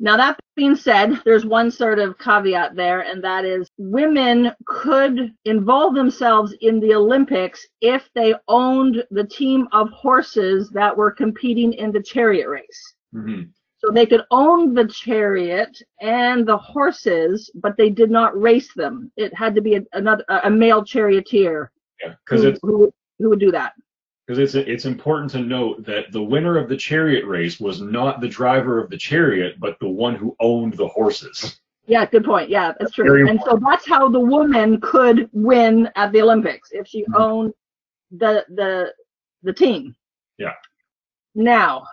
Now, 0.00 0.16
that 0.16 0.38
being 0.56 0.74
said, 0.74 1.20
there's 1.24 1.46
one 1.46 1.70
sort 1.70 1.98
of 1.98 2.18
caveat 2.18 2.74
there, 2.74 3.02
and 3.02 3.22
that 3.22 3.44
is 3.44 3.68
women 3.78 4.52
could 4.66 5.32
involve 5.44 5.94
themselves 5.94 6.54
in 6.60 6.80
the 6.80 6.94
Olympics 6.94 7.66
if 7.80 8.08
they 8.14 8.34
owned 8.48 9.04
the 9.10 9.24
team 9.24 9.68
of 9.72 9.88
horses 9.90 10.68
that 10.70 10.96
were 10.96 11.12
competing 11.12 11.72
in 11.74 11.92
the 11.92 12.02
chariot 12.02 12.48
race. 12.48 12.94
Mm-hmm. 13.14 13.42
So 13.78 13.92
they 13.92 14.06
could 14.06 14.22
own 14.30 14.74
the 14.74 14.86
chariot 14.86 15.76
and 16.00 16.46
the 16.46 16.56
horses, 16.56 17.50
but 17.54 17.76
they 17.76 17.90
did 17.90 18.10
not 18.10 18.40
race 18.40 18.72
them. 18.74 19.12
It 19.16 19.34
had 19.34 19.54
to 19.54 19.60
be 19.60 19.76
a, 19.76 19.82
another 19.92 20.24
a 20.28 20.50
male 20.50 20.84
charioteer 20.84 21.70
yeah, 22.02 22.14
who, 22.26 22.54
who, 22.62 22.94
who 23.18 23.28
would 23.28 23.40
do 23.40 23.52
that 23.52 23.74
because 24.26 24.38
it's 24.38 24.54
it's 24.54 24.86
important 24.86 25.30
to 25.32 25.40
note 25.40 25.84
that 25.84 26.10
the 26.12 26.22
winner 26.22 26.56
of 26.56 26.68
the 26.68 26.76
chariot 26.76 27.26
race 27.26 27.60
was 27.60 27.80
not 27.80 28.20
the 28.20 28.28
driver 28.28 28.82
of 28.82 28.90
the 28.90 28.96
chariot, 28.96 29.56
but 29.58 29.78
the 29.80 29.88
one 29.88 30.14
who 30.14 30.34
owned 30.40 30.74
the 30.74 30.88
horses. 30.88 31.60
Yeah, 31.86 32.06
good 32.06 32.24
point. 32.24 32.48
Yeah, 32.48 32.72
that's 32.78 32.92
true. 32.92 33.04
Very 33.04 33.20
and 33.22 33.30
important. 33.30 33.62
so 33.62 33.68
that's 33.68 33.86
how 33.86 34.08
the 34.08 34.20
woman 34.20 34.80
could 34.80 35.28
win 35.32 35.90
at 35.96 36.12
the 36.12 36.22
Olympics 36.22 36.70
if 36.72 36.86
she 36.86 37.02
mm-hmm. 37.02 37.16
owned 37.16 37.54
the 38.10 38.44
the 38.54 38.92
the 39.42 39.52
team. 39.52 39.94
Yeah. 40.38 40.54
Now, 41.34 41.84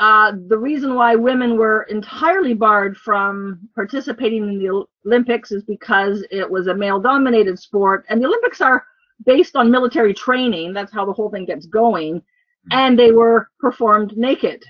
uh, 0.00 0.32
the 0.48 0.58
reason 0.58 0.94
why 0.94 1.14
women 1.14 1.56
were 1.56 1.82
entirely 1.84 2.54
barred 2.54 2.96
from 2.96 3.60
participating 3.74 4.48
in 4.48 4.58
the 4.58 4.86
Olympics 5.06 5.52
is 5.52 5.62
because 5.62 6.24
it 6.30 6.50
was 6.50 6.66
a 6.66 6.74
male-dominated 6.74 7.58
sport, 7.58 8.06
and 8.08 8.20
the 8.20 8.26
Olympics 8.26 8.60
are 8.60 8.84
based 9.24 9.56
on 9.56 9.70
military 9.70 10.14
training. 10.14 10.72
That's 10.72 10.92
how 10.92 11.04
the 11.04 11.12
whole 11.12 11.30
thing 11.30 11.46
gets 11.46 11.66
going. 11.66 12.22
Hmm. 12.70 12.72
And 12.72 12.98
they 12.98 13.12
were 13.12 13.48
performed 13.58 14.16
naked. 14.16 14.62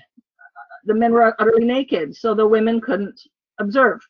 The 0.85 0.93
men 0.93 1.13
were 1.13 1.35
utterly 1.39 1.65
naked, 1.65 2.15
so 2.15 2.33
the 2.33 2.47
women 2.47 2.81
couldn't 2.81 3.19
observe. 3.59 4.01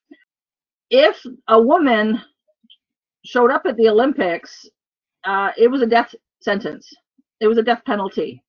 If 0.90 1.22
a 1.48 1.62
woman 1.62 2.22
showed 3.26 3.52
up 3.52 3.66
at 3.66 3.76
the 3.78 3.90
Olympics, 3.90 4.66
uh, 5.26 5.52
it 5.58 5.68
was 5.70 5.82
a 5.82 5.86
death 5.86 6.14
sentence. 6.42 6.88
It 7.40 7.48
was 7.48 7.58
a 7.58 7.64
death 7.64 7.84
penalty. 7.86 8.42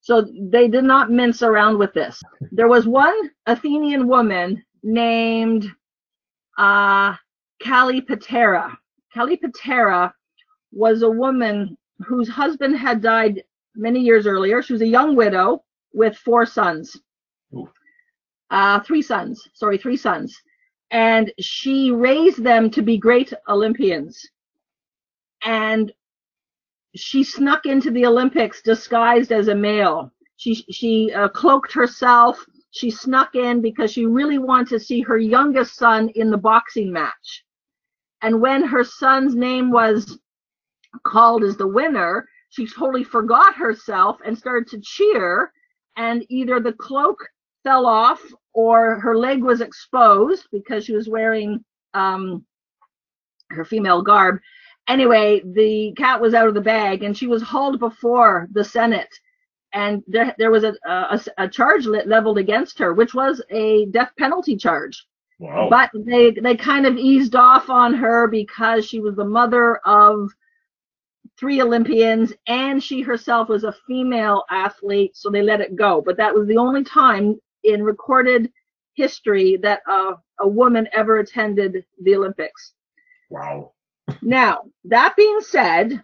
So 0.00 0.26
they 0.50 0.68
did 0.68 0.84
not 0.84 1.10
mince 1.10 1.42
around 1.42 1.78
with 1.78 1.92
this. 1.94 2.22
There 2.52 2.68
was 2.68 2.86
one 2.86 3.30
Athenian 3.46 4.06
woman 4.06 4.62
named 4.82 5.66
uh. 6.58 7.14
Kallipateira 9.14 10.12
was 10.74 11.02
a 11.02 11.10
woman 11.10 11.78
whose 12.04 12.28
husband 12.28 12.76
had 12.76 13.00
died 13.00 13.42
many 13.76 14.00
years 14.00 14.26
earlier. 14.26 14.60
She 14.60 14.72
was 14.72 14.82
a 14.82 14.86
young 14.86 15.14
widow 15.14 15.64
with 15.92 16.16
four 16.16 16.44
sons. 16.44 17.00
Uh, 18.50 18.80
three 18.80 19.02
sons, 19.02 19.48
sorry, 19.54 19.78
three 19.78 19.96
sons. 19.96 20.36
And 20.90 21.32
she 21.40 21.90
raised 21.90 22.42
them 22.42 22.70
to 22.70 22.82
be 22.82 22.98
great 22.98 23.32
Olympians. 23.48 24.28
And 25.44 25.92
she 26.94 27.24
snuck 27.24 27.66
into 27.66 27.90
the 27.90 28.06
Olympics 28.06 28.62
disguised 28.62 29.32
as 29.32 29.48
a 29.48 29.54
male. 29.54 30.12
She, 30.36 30.54
she 30.54 31.12
uh, 31.12 31.28
cloaked 31.28 31.72
herself. 31.72 32.44
She 32.70 32.90
snuck 32.90 33.34
in 33.34 33.60
because 33.60 33.92
she 33.92 34.06
really 34.06 34.38
wanted 34.38 34.68
to 34.70 34.80
see 34.80 35.00
her 35.00 35.18
youngest 35.18 35.76
son 35.76 36.08
in 36.10 36.30
the 36.30 36.36
boxing 36.36 36.92
match. 36.92 37.44
And 38.22 38.40
when 38.40 38.64
her 38.64 38.84
son's 38.84 39.34
name 39.34 39.70
was 39.70 40.18
called 41.02 41.44
as 41.44 41.56
the 41.56 41.66
winner, 41.66 42.28
she 42.50 42.66
totally 42.66 43.04
forgot 43.04 43.54
herself 43.54 44.18
and 44.24 44.36
started 44.36 44.68
to 44.68 44.80
cheer, 44.80 45.52
and 45.96 46.24
either 46.28 46.60
the 46.60 46.72
cloak 46.74 47.18
fell 47.64 47.86
off 47.86 48.22
or 48.52 49.00
her 49.00 49.16
leg 49.16 49.42
was 49.42 49.60
exposed 49.60 50.46
because 50.52 50.84
she 50.84 50.94
was 50.94 51.08
wearing 51.08 51.64
um, 51.94 52.44
her 53.50 53.64
female 53.64 54.02
garb. 54.02 54.38
Anyway, 54.86 55.40
the 55.54 55.92
cat 55.96 56.20
was 56.20 56.34
out 56.34 56.46
of 56.46 56.54
the 56.54 56.60
bag 56.60 57.02
and 57.02 57.16
she 57.16 57.26
was 57.26 57.42
hauled 57.42 57.80
before 57.80 58.48
the 58.52 58.62
Senate. 58.62 59.12
And 59.72 60.04
there, 60.06 60.34
there 60.38 60.50
was 60.50 60.62
a, 60.62 60.74
a, 60.86 61.20
a 61.38 61.48
charge 61.48 61.86
leveled 61.86 62.38
against 62.38 62.78
her, 62.78 62.92
which 62.92 63.14
was 63.14 63.42
a 63.50 63.86
death 63.86 64.12
penalty 64.18 64.56
charge. 64.56 65.04
Wow. 65.40 65.68
But 65.68 65.90
they, 65.94 66.30
they 66.30 66.54
kind 66.54 66.86
of 66.86 66.96
eased 66.96 67.34
off 67.34 67.68
on 67.68 67.94
her 67.94 68.28
because 68.28 68.86
she 68.86 69.00
was 69.00 69.16
the 69.16 69.24
mother 69.24 69.78
of 69.78 70.30
three 71.38 71.60
Olympians, 71.60 72.32
and 72.46 72.82
she 72.82 73.00
herself 73.00 73.48
was 73.48 73.64
a 73.64 73.74
female 73.86 74.44
athlete, 74.50 75.16
so 75.16 75.30
they 75.30 75.42
let 75.42 75.60
it 75.60 75.76
go. 75.76 76.00
But 76.00 76.16
that 76.16 76.34
was 76.34 76.46
the 76.46 76.56
only 76.56 76.84
time 76.84 77.38
in 77.64 77.82
recorded 77.82 78.50
history 78.94 79.56
that 79.62 79.80
uh, 79.88 80.12
a 80.40 80.48
woman 80.48 80.88
ever 80.92 81.18
attended 81.18 81.84
the 82.02 82.14
Olympics. 82.14 82.74
Wow. 83.30 83.72
now, 84.22 84.62
that 84.84 85.14
being 85.16 85.40
said, 85.40 86.02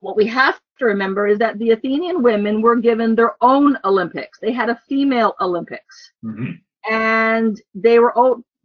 what 0.00 0.16
we 0.16 0.26
have 0.26 0.60
to 0.78 0.84
remember 0.84 1.26
is 1.26 1.38
that 1.38 1.58
the 1.58 1.70
Athenian 1.70 2.22
women 2.22 2.62
were 2.62 2.76
given 2.76 3.14
their 3.14 3.34
own 3.40 3.78
Olympics. 3.84 4.38
They 4.40 4.52
had 4.52 4.68
a 4.68 4.80
female 4.88 5.34
Olympics. 5.40 6.12
Mm-hmm. 6.24 6.52
And 6.92 7.60
they 7.74 7.98
were 7.98 8.16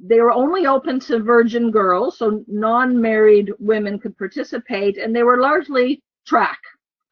they 0.04 0.20
were 0.20 0.32
only 0.32 0.66
open 0.66 1.00
to 1.02 1.20
virgin 1.20 1.70
girls, 1.70 2.18
so 2.18 2.44
non-married 2.48 3.52
women 3.60 4.00
could 4.00 4.18
participate, 4.18 4.98
and 4.98 5.16
they 5.16 5.24
were 5.24 5.40
largely 5.40 6.02
track, 6.26 6.60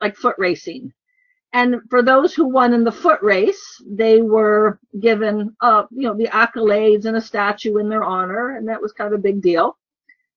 like 0.01 0.15
foot 0.15 0.35
racing. 0.37 0.91
And 1.53 1.77
for 1.89 2.01
those 2.03 2.33
who 2.33 2.47
won 2.47 2.73
in 2.73 2.83
the 2.83 2.91
foot 2.91 3.21
race, 3.21 3.63
they 3.87 4.21
were 4.21 4.79
given, 4.99 5.55
uh, 5.61 5.83
you 5.91 6.07
know, 6.07 6.15
the 6.15 6.27
accolades 6.27 7.05
and 7.05 7.17
a 7.17 7.21
statue 7.21 7.77
in 7.77 7.89
their 7.89 8.03
honor, 8.03 8.57
and 8.57 8.67
that 8.67 8.81
was 8.81 8.91
kind 8.91 9.11
of 9.13 9.19
a 9.19 9.23
big 9.23 9.41
deal. 9.41 9.77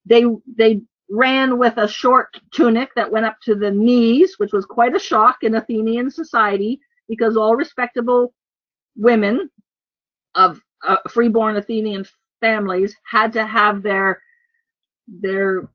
They 0.06 0.24
they 0.56 0.80
ran 1.10 1.58
with 1.58 1.76
a 1.76 1.88
short 1.88 2.28
tunic 2.52 2.90
that 2.96 3.10
went 3.10 3.26
up 3.26 3.36
to 3.42 3.54
the 3.54 3.70
knees, 3.70 4.34
which 4.38 4.52
was 4.52 4.64
quite 4.64 4.96
a 4.96 4.98
shock 4.98 5.42
in 5.42 5.54
Athenian 5.54 6.10
society 6.10 6.80
because 7.08 7.36
all 7.36 7.56
respectable 7.56 8.32
women 8.96 9.50
of 10.34 10.60
uh, 10.86 10.96
freeborn 11.08 11.56
Athenian 11.56 12.06
families 12.42 12.94
had 13.10 13.32
to 13.32 13.46
have 13.46 13.82
their 13.82 14.20
their 15.08 15.70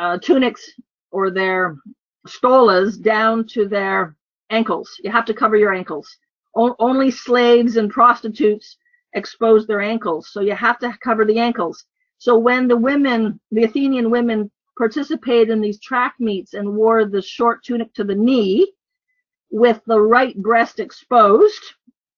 uh, 0.00 0.18
tunics 0.18 0.62
or 1.12 1.30
their 1.30 1.76
stolas 2.26 3.00
down 3.00 3.46
to 3.46 3.68
their 3.68 4.16
ankles. 4.50 4.90
You 5.04 5.12
have 5.12 5.24
to 5.26 5.34
cover 5.34 5.56
your 5.56 5.74
ankles. 5.74 6.08
O- 6.56 6.76
only 6.78 7.10
slaves 7.10 7.76
and 7.76 7.90
prostitutes 7.90 8.76
expose 9.14 9.66
their 9.66 9.80
ankles, 9.80 10.30
so 10.32 10.40
you 10.40 10.54
have 10.54 10.78
to 10.80 10.96
cover 11.02 11.24
the 11.24 11.38
ankles. 11.38 11.84
So 12.18 12.36
when 12.36 12.68
the 12.68 12.76
women, 12.76 13.40
the 13.52 13.64
Athenian 13.64 14.10
women, 14.10 14.50
participated 14.76 15.50
in 15.50 15.60
these 15.60 15.80
track 15.80 16.14
meets 16.20 16.54
and 16.54 16.76
wore 16.76 17.04
the 17.04 17.22
short 17.22 17.64
tunic 17.64 17.92
to 17.94 18.04
the 18.04 18.14
knee 18.14 18.72
with 19.50 19.80
the 19.86 20.00
right 20.00 20.36
breast 20.40 20.78
exposed, 20.78 21.62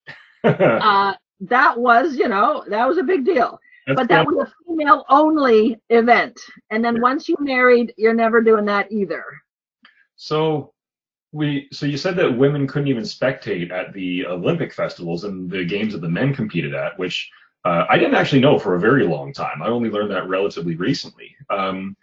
uh, 0.45 1.15
that 1.41 1.79
was, 1.79 2.17
you 2.17 2.29
know, 2.29 2.65
that 2.69 2.87
was 2.89 2.99
a 2.99 3.03
big 3.03 3.25
deal. 3.25 3.59
But 3.97 4.09
that 4.09 4.27
was 4.27 4.49
a 4.49 4.53
female 4.67 5.05
only 5.09 5.81
event. 5.89 6.39
And 6.71 6.85
then 6.85 7.01
once 7.01 7.29
you 7.29 7.37
married, 7.41 7.95
you're 7.97 8.15
never 8.15 8.41
doing 8.41 8.65
that 8.67 8.91
either. 8.91 9.25
So 10.17 10.73
we 11.33 11.69
so 11.73 11.87
you 11.87 11.97
said 11.97 12.17
that 12.17 12.37
women 12.37 12.67
couldn't 12.67 12.89
even 12.89 13.05
spectate 13.05 13.71
at 13.71 13.93
the 13.93 14.27
Olympic 14.27 14.73
festivals 14.73 15.25
and 15.25 15.51
the 15.51 15.65
games 15.65 15.93
that 15.93 16.01
the 16.01 16.09
men 16.09 16.35
competed 16.35 16.75
at, 16.75 16.99
which 16.99 17.31
uh, 17.65 17.85
I 17.89 17.99
didn't 17.99 18.15
actually 18.15 18.41
know 18.41 18.59
for 18.59 18.75
a 18.75 18.81
very 18.81 19.07
long 19.07 19.33
time. 19.33 19.63
I 19.63 19.69
only 19.69 19.91
learned 19.91 20.11
that 20.11 20.29
relatively 20.29 20.77
recently. 20.77 21.37
Um, 21.51 21.97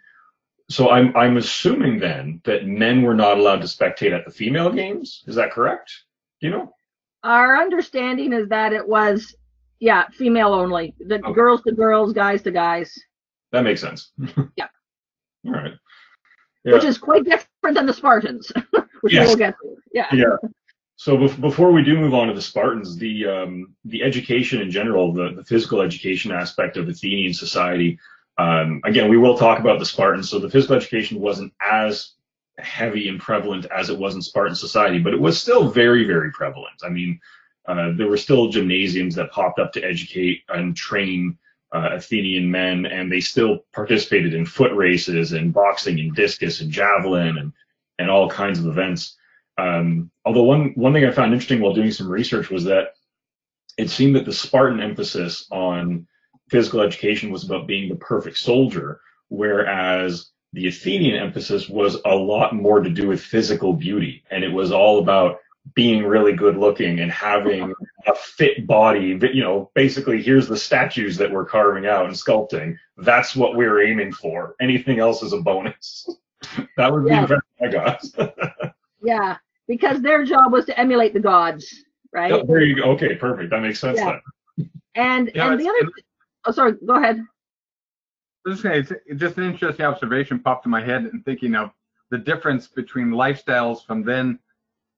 so 0.70 0.90
I'm 0.90 1.16
I'm 1.16 1.36
assuming 1.36 1.98
then 1.98 2.40
that 2.44 2.66
men 2.66 3.02
were 3.02 3.14
not 3.14 3.38
allowed 3.38 3.60
to 3.62 3.66
spectate 3.66 4.12
at 4.12 4.24
the 4.24 4.30
female 4.30 4.70
games. 4.70 5.24
Is 5.26 5.34
that 5.36 5.52
correct? 5.52 5.92
Do 6.40 6.46
you 6.46 6.52
know? 6.52 6.74
Our 7.24 7.56
understanding 7.60 8.32
is 8.32 8.48
that 8.48 8.72
it 8.72 8.86
was, 8.86 9.34
yeah, 9.80 10.08
female 10.08 10.52
only. 10.54 10.94
The 10.98 11.16
Okay. 11.24 11.32
girls 11.32 11.62
to 11.62 11.72
girls, 11.72 12.12
guys 12.12 12.42
to 12.42 12.50
guys, 12.50 12.92
That 13.52 13.62
makes 13.64 13.80
sense. 13.80 14.12
Yeah. 14.56 14.66
All 15.46 15.52
right. 15.52 15.72
which 16.64 16.84
is 16.84 16.98
quite 16.98 17.24
different 17.24 17.76
than 17.76 17.86
the 17.86 17.92
Spartans, 17.92 18.52
which 19.00 19.12
Yes. 19.14 19.28
we'll 19.28 19.36
get 19.36 19.54
to. 19.62 19.76
Yeah. 19.92 20.06
yeah. 20.12 20.36
So 20.96 21.16
bef- 21.16 21.40
before 21.40 21.70
we 21.72 21.82
do 21.84 21.96
move 21.96 22.12
on 22.12 22.26
to 22.28 22.34
the 22.34 22.42
Spartans, 22.42 22.96
the 22.98 23.24
um, 23.26 23.74
the 23.84 24.02
education 24.02 24.60
in 24.60 24.70
general, 24.70 25.12
the, 25.12 25.32
the 25.34 25.44
physical 25.44 25.80
education 25.80 26.32
aspect 26.32 26.76
of 26.76 26.88
Athenian 26.88 27.32
society. 27.32 27.98
Um, 28.36 28.80
again, 28.84 29.08
we 29.08 29.16
will 29.16 29.36
talk 29.38 29.60
about 29.60 29.78
the 29.78 29.86
Spartans. 29.86 30.28
So 30.28 30.38
the 30.40 30.50
physical 30.50 30.76
education 30.76 31.20
wasn't 31.20 31.52
as 31.62 32.14
heavy 32.58 33.08
and 33.08 33.20
prevalent 33.20 33.66
as 33.66 33.88
it 33.90 33.98
was 33.98 34.16
in 34.16 34.22
Spartan 34.22 34.56
society, 34.56 34.98
but 34.98 35.14
it 35.14 35.20
was 35.20 35.40
still 35.40 35.70
very, 35.70 36.04
very 36.04 36.32
prevalent. 36.32 36.74
I 36.84 36.88
mean, 36.88 37.20
uh, 37.68 37.92
there 37.96 38.08
were 38.08 38.16
still 38.16 38.48
gymnasiums 38.48 39.14
that 39.14 39.30
popped 39.30 39.58
up 39.58 39.72
to 39.74 39.84
educate 39.84 40.42
and 40.48 40.74
train 40.74 41.38
uh, 41.72 41.90
Athenian 41.92 42.50
men, 42.50 42.86
and 42.86 43.12
they 43.12 43.20
still 43.20 43.64
participated 43.74 44.32
in 44.32 44.46
foot 44.46 44.74
races 44.74 45.32
and 45.32 45.52
boxing 45.52 46.00
and 46.00 46.14
discus 46.14 46.62
and 46.62 46.72
javelin 46.72 47.36
and 47.36 47.52
and 47.98 48.10
all 48.10 48.28
kinds 48.30 48.58
of 48.58 48.66
events. 48.66 49.16
Um, 49.58 50.10
although 50.24 50.44
one 50.44 50.72
one 50.76 50.94
thing 50.94 51.04
I 51.04 51.10
found 51.10 51.32
interesting 51.32 51.60
while 51.60 51.74
doing 51.74 51.90
some 51.90 52.08
research 52.08 52.48
was 52.48 52.64
that 52.64 52.94
it 53.76 53.90
seemed 53.90 54.16
that 54.16 54.24
the 54.24 54.32
Spartan 54.32 54.80
emphasis 54.80 55.46
on 55.50 56.06
physical 56.48 56.80
education 56.80 57.30
was 57.30 57.44
about 57.44 57.66
being 57.66 57.90
the 57.90 57.96
perfect 57.96 58.38
soldier, 58.38 59.00
whereas 59.28 60.30
the 60.54 60.68
Athenian 60.68 61.16
emphasis 61.16 61.68
was 61.68 61.98
a 62.06 62.14
lot 62.14 62.54
more 62.54 62.80
to 62.80 62.88
do 62.88 63.08
with 63.08 63.20
physical 63.20 63.74
beauty, 63.74 64.24
and 64.30 64.42
it 64.42 64.52
was 64.52 64.72
all 64.72 65.00
about 65.00 65.38
being 65.74 66.04
really 66.04 66.32
good 66.32 66.56
looking 66.56 67.00
and 67.00 67.10
having 67.10 67.72
a 68.06 68.14
fit 68.14 68.66
body. 68.66 69.14
But, 69.14 69.34
You 69.34 69.42
know, 69.42 69.70
basically, 69.74 70.22
here's 70.22 70.48
the 70.48 70.56
statues 70.56 71.16
that 71.16 71.30
we're 71.30 71.44
carving 71.44 71.86
out 71.86 72.06
and 72.06 72.14
sculpting. 72.14 72.76
That's 72.96 73.34
what 73.36 73.56
we're 73.56 73.82
aiming 73.82 74.12
for. 74.12 74.54
Anything 74.60 74.98
else 74.98 75.22
is 75.22 75.32
a 75.32 75.40
bonus. 75.40 76.08
that 76.76 76.92
was 76.92 77.04
the 77.04 77.10
Yeah. 77.10 77.20
impression 77.22 77.42
I 77.62 77.68
got. 77.68 78.72
Yeah. 79.02 79.36
Because 79.66 80.00
their 80.00 80.24
job 80.24 80.52
was 80.52 80.64
to 80.66 80.78
emulate 80.78 81.12
the 81.12 81.20
gods, 81.20 81.84
right? 82.12 82.32
Oh, 82.32 82.44
there 82.46 82.62
you 82.62 82.76
go. 82.76 82.84
Okay, 82.92 83.14
perfect. 83.16 83.50
That 83.50 83.60
makes 83.62 83.80
sense 83.80 83.98
Yeah. 83.98 84.18
then. 84.56 84.70
And 84.94 85.30
Yeah, 85.34 85.52
and 85.52 85.60
the 85.60 85.68
other 85.68 85.90
oh 86.46 86.50
sorry, 86.52 86.72
go 86.84 86.94
ahead. 86.96 87.18
I 87.18 88.48
was 88.48 88.56
just 88.58 88.62
gonna 88.62 88.84
say, 88.84 88.96
it's 89.06 89.20
just 89.20 89.36
an 89.36 89.44
interesting 89.44 89.84
observation 89.84 90.38
popped 90.40 90.64
in 90.64 90.70
my 90.70 90.82
head 90.82 91.04
and 91.04 91.24
thinking 91.24 91.54
of 91.54 91.70
the 92.10 92.18
difference 92.18 92.66
between 92.66 93.08
lifestyles 93.10 93.84
from 93.84 94.02
then 94.02 94.38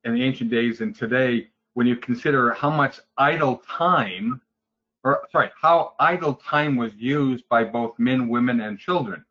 in 0.05 0.15
the 0.15 0.23
ancient 0.23 0.51
days 0.51 0.81
and 0.81 0.95
today 0.95 1.49
when 1.75 1.87
you 1.87 1.97
consider 1.97 2.53
how 2.53 2.71
much 2.71 3.01
idle 3.17 3.63
time 3.69 4.41
or 5.05 5.23
sorry 5.31 5.51
how 5.61 5.95
idle 6.01 6.35
time 6.35 6.77
was 6.77 6.95
used 6.95 7.49
by 7.49 7.65
both 7.65 7.99
men 7.99 8.29
women 8.29 8.61
and 8.61 8.79
children 8.79 9.25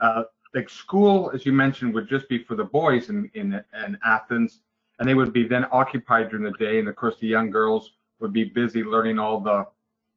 uh, 0.00 0.24
like 0.54 0.68
school 0.68 1.30
as 1.34 1.44
you 1.44 1.52
mentioned 1.52 1.92
would 1.92 2.08
just 2.08 2.28
be 2.28 2.42
for 2.42 2.54
the 2.54 2.64
boys 2.64 3.08
in, 3.10 3.30
in 3.34 3.62
in 3.84 3.98
athens 4.04 4.60
and 4.98 5.08
they 5.08 5.14
would 5.14 5.32
be 5.32 5.46
then 5.46 5.66
occupied 5.72 6.30
during 6.30 6.44
the 6.44 6.58
day 6.58 6.78
and 6.78 6.88
of 6.88 6.96
course 6.96 7.16
the 7.20 7.26
young 7.26 7.50
girls 7.50 7.92
would 8.20 8.32
be 8.32 8.44
busy 8.44 8.82
learning 8.82 9.18
all 9.18 9.40
the 9.40 9.66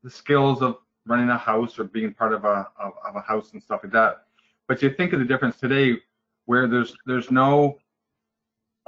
the 0.04 0.10
skills 0.10 0.62
of 0.62 0.78
running 1.06 1.30
a 1.30 1.38
house 1.38 1.80
or 1.80 1.84
being 1.86 2.14
part 2.14 2.34
of 2.34 2.46
a 2.46 2.68
of, 2.80 2.94
of 3.06 3.16
a 3.16 3.22
house 3.22 3.52
and 3.54 3.62
stuff 3.62 3.82
like 3.84 3.92
that. 3.92 4.26
But 4.68 4.82
you 4.82 4.92
think 4.92 5.14
of 5.14 5.20
the 5.20 5.26
difference 5.26 5.58
today, 5.58 5.98
where 6.46 6.68
there's 6.68 6.96
there's 7.06 7.32
no 7.32 7.80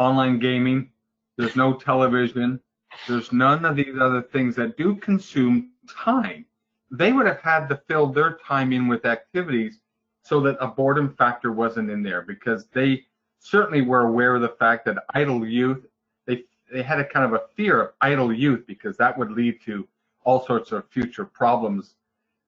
online 0.01 0.39
gaming, 0.39 0.89
there's 1.37 1.55
no 1.55 1.73
television, 1.73 2.59
there's 3.07 3.31
none 3.31 3.65
of 3.65 3.75
these 3.75 3.95
other 3.99 4.21
things 4.21 4.55
that 4.55 4.77
do 4.77 4.95
consume 4.95 5.71
time. 5.89 6.45
They 6.89 7.13
would 7.13 7.27
have 7.27 7.39
had 7.39 7.67
to 7.69 7.81
fill 7.87 8.07
their 8.07 8.39
time 8.45 8.73
in 8.73 8.87
with 8.87 9.05
activities 9.05 9.79
so 10.23 10.39
that 10.41 10.57
a 10.59 10.67
boredom 10.67 11.15
factor 11.15 11.51
wasn't 11.51 11.89
in 11.89 12.03
there 12.03 12.21
because 12.21 12.67
they 12.73 13.05
certainly 13.39 13.81
were 13.81 14.01
aware 14.01 14.35
of 14.35 14.41
the 14.41 14.55
fact 14.59 14.85
that 14.85 15.03
idle 15.13 15.45
youth 15.45 15.85
they 16.27 16.43
they 16.71 16.83
had 16.83 16.99
a 16.99 17.05
kind 17.05 17.25
of 17.25 17.33
a 17.33 17.43
fear 17.55 17.81
of 17.81 17.93
idle 18.01 18.31
youth 18.31 18.65
because 18.67 18.95
that 18.97 19.17
would 19.17 19.31
lead 19.31 19.59
to 19.65 19.87
all 20.23 20.45
sorts 20.45 20.71
of 20.71 20.87
future 20.89 21.25
problems. 21.25 21.95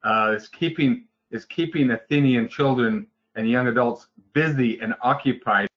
Uh, 0.04 0.34
is 0.36 0.48
keeping 0.48 1.06
is 1.32 1.46
keeping 1.46 1.92
Athenian 1.92 2.48
children 2.48 3.08
and 3.36 3.50
young 3.50 3.68
adults 3.68 4.08
busy 4.34 4.80
and 4.82 4.94
occupied 5.02 5.68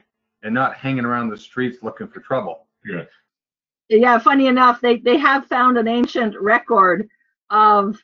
and 0.46 0.54
not 0.54 0.76
hanging 0.76 1.04
around 1.04 1.28
the 1.28 1.36
streets 1.36 1.82
looking 1.82 2.06
for 2.06 2.20
trouble. 2.20 2.68
Yeah, 2.86 3.02
Yeah, 3.88 4.18
funny 4.20 4.46
enough, 4.46 4.80
they 4.80 4.98
they 4.98 5.18
have 5.18 5.46
found 5.46 5.76
an 5.76 5.88
ancient 5.88 6.40
record 6.40 7.08
of 7.50 8.00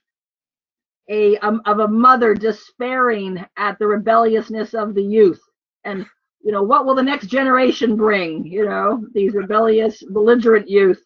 a 1.08 1.38
um, 1.38 1.62
of 1.66 1.78
a 1.78 1.88
mother 1.88 2.34
despairing 2.34 3.44
at 3.56 3.78
the 3.78 3.86
rebelliousness 3.86 4.74
of 4.74 4.94
the 4.94 5.02
youth, 5.02 5.40
and 5.84 6.04
you 6.42 6.50
know 6.50 6.64
what 6.64 6.84
will 6.84 6.96
the 6.96 7.02
next 7.02 7.28
generation 7.28 7.96
bring? 7.96 8.44
You 8.44 8.66
know 8.66 9.06
these 9.14 9.34
rebellious, 9.34 10.02
belligerent 10.02 10.68
youth. 10.68 11.00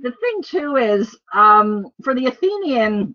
The 0.00 0.12
thing 0.12 0.42
too 0.44 0.76
is, 0.76 1.18
um, 1.32 1.86
for 2.04 2.14
the 2.14 2.26
Athenian, 2.26 3.14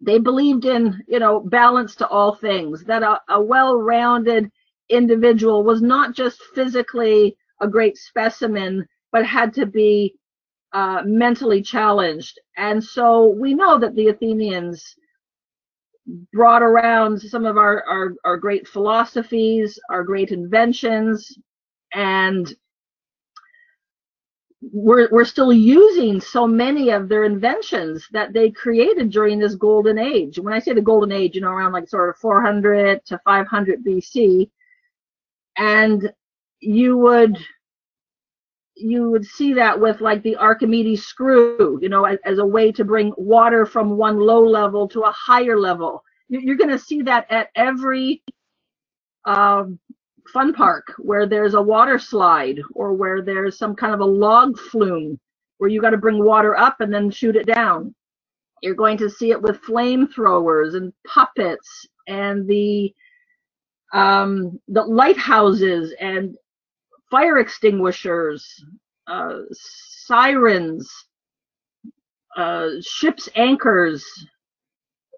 they 0.00 0.20
believed 0.20 0.66
in 0.66 1.02
you 1.08 1.18
know 1.18 1.40
balance 1.40 1.96
to 1.96 2.06
all 2.06 2.36
things. 2.36 2.84
That 2.84 3.02
a, 3.02 3.20
a 3.28 3.42
well-rounded 3.42 4.52
individual 4.88 5.62
was 5.64 5.82
not 5.82 6.14
just 6.14 6.42
physically 6.54 7.36
a 7.60 7.68
great 7.68 7.96
specimen 7.96 8.86
but 9.12 9.24
had 9.24 9.52
to 9.54 9.64
be 9.64 10.14
uh, 10.72 11.02
mentally 11.06 11.62
challenged. 11.62 12.40
And 12.56 12.82
so 12.82 13.28
we 13.28 13.54
know 13.54 13.78
that 13.78 13.94
the 13.94 14.08
Athenians 14.08 14.96
brought 16.32 16.62
around 16.62 17.20
some 17.20 17.46
of 17.46 17.56
our, 17.56 17.84
our, 17.84 18.14
our 18.24 18.36
great 18.36 18.66
philosophies, 18.66 19.78
our 19.88 20.02
great 20.02 20.30
inventions, 20.32 21.38
and 21.94 22.52
we're, 24.72 25.08
we're 25.10 25.24
still 25.24 25.52
using 25.52 26.20
so 26.20 26.46
many 26.46 26.90
of 26.90 27.08
their 27.08 27.24
inventions 27.24 28.08
that 28.12 28.32
they 28.32 28.50
created 28.50 29.10
during 29.10 29.38
this 29.38 29.54
golden 29.54 29.98
age. 29.98 30.38
When 30.38 30.54
I 30.54 30.58
say 30.58 30.72
the 30.72 30.80
golden 30.80 31.12
age, 31.12 31.34
you 31.34 31.40
know, 31.40 31.50
around 31.50 31.72
like 31.72 31.88
sort 31.88 32.08
of 32.08 32.16
400 32.16 33.04
to 33.06 33.20
500 33.24 33.84
BC, 33.84 34.50
and 35.58 36.12
you 36.60 36.96
would 36.98 37.38
you 38.76 39.10
would 39.10 39.26
see 39.26 39.54
that 39.54 39.78
with 39.80 40.00
like 40.00 40.22
the 40.22 40.36
Archimedes 40.36 41.04
screw, 41.04 41.78
you 41.82 41.88
know, 41.90 42.04
as, 42.06 42.18
as 42.24 42.38
a 42.38 42.46
way 42.46 42.72
to 42.72 42.84
bring 42.84 43.12
water 43.18 43.66
from 43.66 43.96
one 43.96 44.18
low 44.18 44.44
level 44.44 44.88
to 44.88 45.02
a 45.02 45.12
higher 45.12 45.58
level. 45.60 46.02
You- 46.28 46.40
You're 46.40 46.56
going 46.56 46.70
to 46.70 46.78
see 46.78 47.02
that 47.02 47.26
at 47.30 47.50
every 47.56 48.22
um, 49.26 49.80
fun 50.32 50.54
park 50.54 50.86
where 50.98 51.26
there's 51.26 51.54
a 51.54 51.62
water 51.62 51.98
slide 52.00 52.60
or 52.74 52.94
where 52.94 53.22
there's 53.22 53.58
some 53.58 53.76
kind 53.76 53.94
of 53.94 54.00
a 54.00 54.06
log 54.06 54.58
flume 54.58 55.20
where 55.58 55.70
you 55.70 55.82
got 55.82 55.90
to 55.92 55.98
bring 55.98 56.24
water 56.24 56.56
up 56.56 56.78
and 56.80 56.94
then 56.94 57.10
shoot 57.10 57.36
it 57.36 57.46
down. 57.46 57.94
You're 58.62 58.74
going 58.76 58.98
to 58.98 59.10
see 59.10 59.30
it 59.32 59.42
with 59.42 59.62
flamethrowers 59.62 60.76
and 60.76 60.92
puppets 61.06 61.86
and 62.08 62.48
the 62.48 62.94
um, 63.94 64.60
the 64.68 64.82
lighthouses 64.82 65.94
and 66.00 66.36
fire 67.10 67.38
extinguishers, 67.38 68.64
uh, 69.06 69.38
sirens, 69.52 70.92
uh, 72.36 72.70
ship's 72.80 73.28
anchors, 73.36 74.04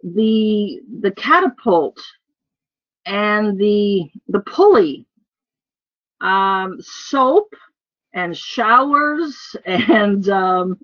the 0.03 0.81
the 1.01 1.11
catapult, 1.13 1.99
and 3.07 3.59
the 3.59 4.11
the 4.29 4.41
pulley, 4.41 5.07
um, 6.21 6.77
soap, 6.81 7.49
and 8.13 8.37
showers, 8.37 9.57
and 9.65 10.29
um, 10.29 10.79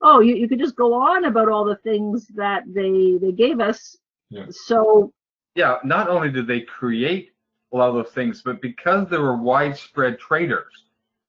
oh, 0.00 0.20
you, 0.20 0.34
you 0.34 0.48
could 0.48 0.58
just 0.58 0.76
go 0.76 0.94
on 0.94 1.26
about 1.26 1.50
all 1.50 1.66
the 1.66 1.76
things 1.84 2.26
that 2.34 2.62
they 2.68 3.18
they 3.20 3.32
gave 3.32 3.60
us. 3.60 3.98
Yeah. 4.30 4.46
So 4.50 5.12
Yeah, 5.54 5.76
not 5.84 6.08
only 6.08 6.30
did 6.30 6.46
they 6.46 6.62
create 6.62 7.33
a 7.74 7.76
lot 7.76 7.88
of 7.88 7.94
those 7.94 8.12
things, 8.12 8.40
but 8.42 8.62
because 8.62 9.08
there 9.08 9.20
were 9.20 9.36
widespread 9.36 10.18
traders, 10.18 10.84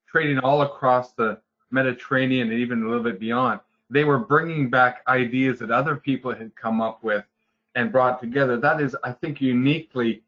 trading 0.08 0.40
all 0.40 0.62
across 0.62 1.14
the 1.14 1.40
Mediterranean 1.72 2.52
and 2.52 2.60
even 2.60 2.84
a 2.84 2.88
little 2.88 3.04
bit 3.04 3.20
beyond, 3.20 3.60
they 3.90 4.04
were 4.04 4.20
bringing 4.20 4.70
back 4.70 5.02
ideas 5.08 5.60
that 5.60 5.72
other 5.72 5.96
people 5.96 6.34
had 6.34 6.56
come 6.56 6.82
up 6.82 7.04
with 7.04 7.26
and 7.74 7.92
brought 7.92 8.22
together. 8.22 8.58
That 8.58 8.80
is, 8.80 8.96
I 9.04 9.12
think, 9.12 9.42
uniquely 9.42 10.24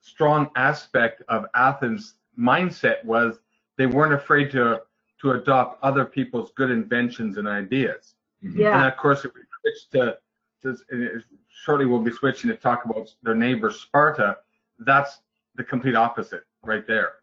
strong 0.00 0.50
aspect 0.56 1.22
of 1.28 1.46
Athens' 1.54 2.14
mindset 2.38 3.04
was 3.04 3.38
they 3.76 3.86
weren't 3.86 4.14
afraid 4.14 4.50
to 4.52 4.82
to 5.20 5.32
adopt 5.32 5.82
other 5.84 6.06
people's 6.06 6.50
good 6.56 6.70
inventions 6.70 7.36
and 7.36 7.46
ideas. 7.46 8.14
Mm-hmm. 8.42 8.60
Yeah. 8.60 8.78
And 8.78 8.90
of 8.90 8.96
course, 8.96 9.24
if 9.26 9.32
we 9.34 9.40
switch 9.60 9.90
to, 10.00 10.16
to 10.62 11.22
shortly, 11.48 11.84
we'll 11.84 12.00
be 12.00 12.10
switching 12.10 12.48
to 12.48 12.56
talk 12.56 12.86
about 12.86 13.12
their 13.22 13.34
neighbor 13.34 13.70
Sparta. 13.70 14.38
That's 14.78 15.18
the 15.56 15.64
complete 15.64 15.94
opposite 15.96 16.44
right 16.62 16.86
there. 16.86 17.14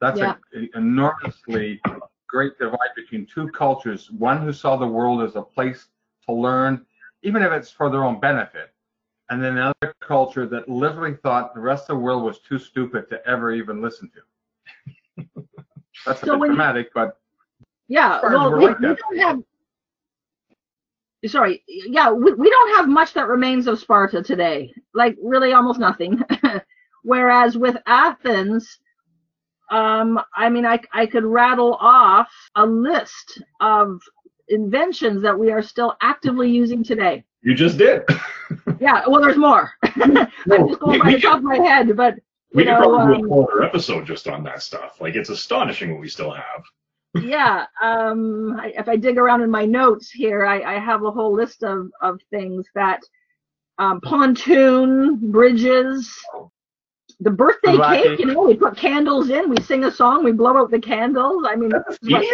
That's 0.00 0.18
Yeah. 0.18 0.34
a, 0.54 0.58
a 0.60 0.68
enormously 0.78 1.80
great 2.28 2.58
divide 2.58 2.94
between 2.96 3.26
two 3.26 3.48
cultures. 3.48 4.10
One 4.10 4.38
who 4.42 4.52
saw 4.52 4.76
the 4.76 4.86
world 4.86 5.22
as 5.22 5.36
a 5.36 5.42
place 5.42 5.88
to 6.26 6.32
learn, 6.32 6.84
even 7.22 7.42
if 7.42 7.52
it's 7.52 7.70
for 7.70 7.90
their 7.90 8.04
own 8.04 8.18
benefit, 8.20 8.72
and 9.28 9.42
then 9.42 9.58
another 9.58 9.94
culture 10.00 10.46
that 10.46 10.68
literally 10.68 11.16
thought 11.22 11.54
the 11.54 11.60
rest 11.60 11.84
of 11.90 11.96
the 11.96 12.02
world 12.02 12.22
was 12.24 12.38
too 12.40 12.58
stupid 12.58 13.08
to 13.10 13.24
ever 13.26 13.52
even 13.52 13.80
listen 13.82 14.10
to. 14.14 15.24
That's 16.06 16.22
a 16.22 16.26
bit 16.26 16.38
when 16.38 16.50
you- 16.50 16.56
dramatic, 16.56 16.90
but 16.94 17.18
yeah. 17.88 18.20
Well, 18.22 18.56
we, 18.56 18.66
like 18.66 18.78
we 18.78 18.94
don't 18.94 19.18
have. 19.18 19.40
Sorry, 21.26 21.62
yeah, 21.68 22.10
we, 22.10 22.32
we 22.32 22.48
don't 22.48 22.76
have 22.76 22.88
much 22.88 23.12
that 23.12 23.28
remains 23.28 23.66
of 23.66 23.78
Sparta 23.78 24.22
today. 24.22 24.72
Like 24.94 25.16
really, 25.22 25.52
almost 25.52 25.78
nothing. 25.78 26.22
Whereas 27.02 27.56
with 27.56 27.76
Athens, 27.86 28.78
um, 29.70 30.20
I 30.34 30.48
mean, 30.48 30.66
I 30.66 30.80
I 30.92 31.06
could 31.06 31.24
rattle 31.24 31.74
off 31.80 32.28
a 32.56 32.66
list 32.66 33.42
of 33.60 34.00
inventions 34.48 35.22
that 35.22 35.38
we 35.38 35.50
are 35.50 35.62
still 35.62 35.96
actively 36.02 36.50
using 36.50 36.82
today. 36.82 37.24
You 37.42 37.54
just 37.54 37.78
did. 37.78 38.02
Yeah, 38.80 39.06
well, 39.06 39.20
there's 39.20 39.36
more. 39.36 39.70
I'm 39.84 40.26
just 40.66 40.80
going 40.80 40.98
by 41.00 41.12
the 41.12 41.20
top 41.20 41.38
of 41.38 41.44
my 41.44 41.58
head, 41.58 41.94
but 41.96 42.14
we 42.54 42.64
you 42.64 42.70
could 42.70 42.78
probably 42.78 43.16
um, 43.16 43.20
do 43.20 43.26
a 43.26 43.28
whole 43.28 43.50
episode 43.62 44.06
just 44.06 44.26
on 44.26 44.42
that 44.44 44.62
stuff. 44.62 45.00
Like 45.00 45.14
it's 45.14 45.28
astonishing 45.28 45.92
what 45.92 46.00
we 46.00 46.08
still 46.08 46.32
have. 46.32 46.64
yeah 47.22 47.66
um 47.82 48.56
I, 48.60 48.68
if 48.76 48.88
i 48.88 48.94
dig 48.94 49.18
around 49.18 49.42
in 49.42 49.50
my 49.50 49.64
notes 49.64 50.10
here 50.10 50.46
i, 50.46 50.62
I 50.62 50.78
have 50.78 51.02
a 51.02 51.10
whole 51.10 51.34
list 51.34 51.64
of 51.64 51.90
of 52.00 52.20
things 52.30 52.66
that 52.76 53.00
um 53.78 54.00
pontoon 54.00 55.32
bridges 55.32 56.16
the 57.20 57.30
birthday 57.30 57.76
cake 58.02 58.18
you 58.18 58.26
know 58.26 58.42
we 58.42 58.56
put 58.56 58.76
candles 58.76 59.30
in 59.30 59.48
we 59.50 59.60
sing 59.60 59.84
a 59.84 59.90
song 59.90 60.24
we 60.24 60.32
blow 60.32 60.56
out 60.56 60.70
the 60.70 60.80
candles. 60.80 61.44
I 61.48 61.54
mean 61.56 61.70
this 61.70 61.98
is 62.02 62.08
what, 62.10 62.24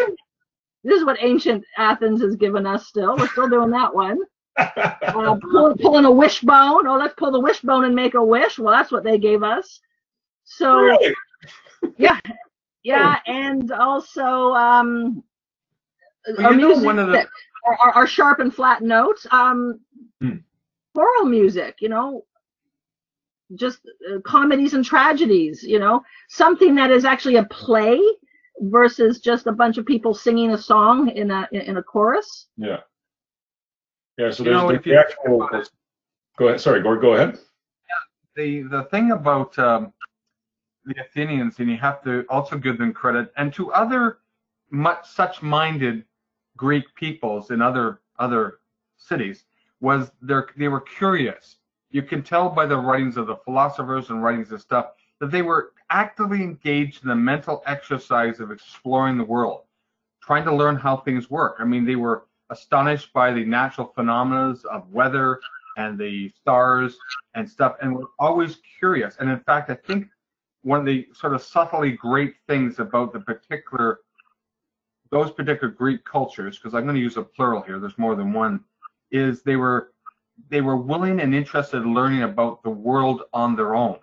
this 0.84 0.98
is 0.98 1.04
what 1.04 1.18
ancient 1.20 1.64
athens 1.76 2.22
has 2.22 2.36
given 2.36 2.66
us 2.66 2.86
still. 2.86 3.16
We're 3.16 3.28
still 3.28 3.48
doing 3.48 3.70
that 3.70 3.94
one. 3.94 4.18
Uh, 4.58 5.36
pull, 5.52 5.76
pulling 5.76 6.04
a 6.06 6.10
wishbone. 6.10 6.86
Oh 6.86 6.96
let's 6.96 7.14
pull 7.18 7.30
the 7.30 7.40
wishbone 7.40 7.84
and 7.84 7.94
make 7.94 8.14
a 8.14 8.24
wish. 8.24 8.58
Well 8.58 8.72
that's 8.72 8.90
what 8.92 9.04
they 9.04 9.18
gave 9.18 9.42
us. 9.42 9.80
So 10.44 10.74
really? 10.76 11.14
yeah, 12.82 13.20
and 13.26 13.70
also 13.72 14.52
um, 14.54 15.22
Well, 16.38 16.46
our 16.46 16.52
music, 16.54 16.84
one 16.84 16.98
of 16.98 17.08
the- 17.08 17.26
our- 17.82 17.92
our 17.92 18.06
sharp 18.06 18.38
and 18.38 18.54
flat 18.54 18.82
notes, 18.82 19.26
um, 19.30 19.80
Hmm. 20.22 20.36
choral 20.94 21.26
music, 21.26 21.76
you 21.80 21.88
know, 21.88 22.24
just 23.54 23.80
uh, 24.12 24.18
comedies 24.24 24.74
and 24.74 24.84
tragedies, 24.84 25.62
you 25.62 25.78
know, 25.78 26.02
something 26.28 26.74
that 26.74 26.90
is 26.90 27.04
actually 27.04 27.36
a 27.36 27.44
play 27.44 28.00
versus 28.60 29.20
just 29.20 29.46
a 29.46 29.52
bunch 29.52 29.78
of 29.78 29.86
people 29.86 30.12
singing 30.14 30.52
a 30.52 30.58
song 30.58 31.10
in 31.10 31.30
a 31.30 31.48
in, 31.52 31.60
in 31.62 31.76
a 31.76 31.82
chorus. 31.82 32.48
Yeah. 32.56 32.78
Yeah. 34.18 34.30
So 34.30 34.42
You 34.44 34.50
there's 34.50 34.62
know, 34.62 34.68
the, 34.68 34.74
if 34.74 34.82
the 34.84 34.90
you- 34.90 34.98
actual. 34.98 35.48
Go 36.38 36.48
ahead. 36.48 36.60
Sorry, 36.60 36.82
Gord. 36.82 37.00
Go 37.00 37.14
ahead. 37.14 37.38
the 38.34 38.62
the 38.64 38.82
thing 38.84 39.12
about 39.12 39.58
um, 39.58 39.92
the 40.84 41.00
Athenians, 41.00 41.58
and 41.60 41.70
you 41.70 41.76
have 41.78 42.02
to 42.04 42.24
also 42.28 42.58
give 42.58 42.78
them 42.78 42.92
credit, 42.92 43.32
and 43.36 43.52
to 43.54 43.72
other 43.72 44.18
much 44.70 45.06
such 45.08 45.40
minded 45.42 46.04
Greek 46.56 46.84
peoples 46.94 47.50
in 47.50 47.62
other 47.62 48.00
other 48.18 48.58
cities, 48.96 49.44
was 49.80 50.10
they 50.20 50.34
they 50.58 50.68
were 50.68 50.80
curious. 50.80 51.56
You 51.96 52.02
can 52.02 52.22
tell 52.22 52.50
by 52.50 52.66
the 52.66 52.76
writings 52.76 53.16
of 53.16 53.26
the 53.26 53.36
philosophers 53.36 54.10
and 54.10 54.22
writings 54.22 54.52
of 54.52 54.60
stuff 54.60 54.88
that 55.18 55.30
they 55.30 55.40
were 55.40 55.72
actively 55.88 56.42
engaged 56.42 57.02
in 57.02 57.08
the 57.08 57.14
mental 57.14 57.62
exercise 57.64 58.38
of 58.38 58.50
exploring 58.50 59.16
the 59.16 59.24
world, 59.24 59.62
trying 60.22 60.44
to 60.44 60.54
learn 60.54 60.76
how 60.76 60.98
things 60.98 61.30
work. 61.30 61.56
I 61.58 61.64
mean, 61.64 61.86
they 61.86 61.96
were 61.96 62.26
astonished 62.50 63.14
by 63.14 63.32
the 63.32 63.46
natural 63.46 63.94
phenomena 63.94 64.56
of 64.70 64.92
weather 64.92 65.40
and 65.78 65.98
the 65.98 66.28
stars 66.38 66.98
and 67.32 67.48
stuff, 67.48 67.76
and 67.80 67.96
were 67.96 68.10
always 68.18 68.58
curious. 68.78 69.16
And 69.18 69.30
in 69.30 69.40
fact, 69.40 69.70
I 69.70 69.74
think 69.76 70.08
one 70.64 70.80
of 70.80 70.84
the 70.84 71.08
sort 71.14 71.32
of 71.32 71.40
subtly 71.40 71.92
great 71.92 72.34
things 72.46 72.78
about 72.78 73.14
the 73.14 73.20
particular 73.20 74.00
those 75.10 75.30
particular 75.30 75.72
Greek 75.72 76.04
cultures, 76.04 76.58
because 76.58 76.74
I'm 76.74 76.82
going 76.82 76.96
to 76.96 77.00
use 77.00 77.16
a 77.16 77.22
plural 77.22 77.62
here, 77.62 77.78
there's 77.78 77.96
more 77.96 78.16
than 78.16 78.34
one, 78.34 78.62
is 79.10 79.42
they 79.42 79.56
were 79.56 79.92
they 80.48 80.60
were 80.60 80.76
willing 80.76 81.20
and 81.20 81.34
interested 81.34 81.78
in 81.78 81.94
learning 81.94 82.22
about 82.22 82.62
the 82.62 82.70
world 82.70 83.22
on 83.32 83.56
their 83.56 83.74
own. 83.74 83.98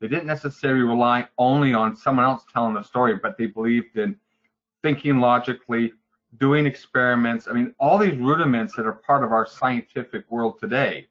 They 0.00 0.08
didn't 0.08 0.26
necessarily 0.26 0.82
rely 0.82 1.28
only 1.38 1.74
on 1.74 1.96
someone 1.96 2.24
else 2.24 2.44
telling 2.52 2.74
the 2.74 2.82
story, 2.82 3.16
but 3.16 3.38
they 3.38 3.46
believed 3.46 3.96
in 3.96 4.16
thinking 4.82 5.20
logically, 5.20 5.92
doing 6.38 6.66
experiments. 6.66 7.46
I 7.48 7.52
mean, 7.52 7.74
all 7.78 7.98
these 7.98 8.18
rudiments 8.18 8.74
that 8.74 8.86
are 8.86 8.92
part 8.92 9.22
of 9.22 9.32
our 9.32 9.46
scientific 9.46 10.30
world 10.30 10.58
today 10.58 11.06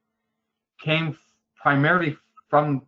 came 0.79 1.17
primarily 1.55 2.17
from 2.49 2.81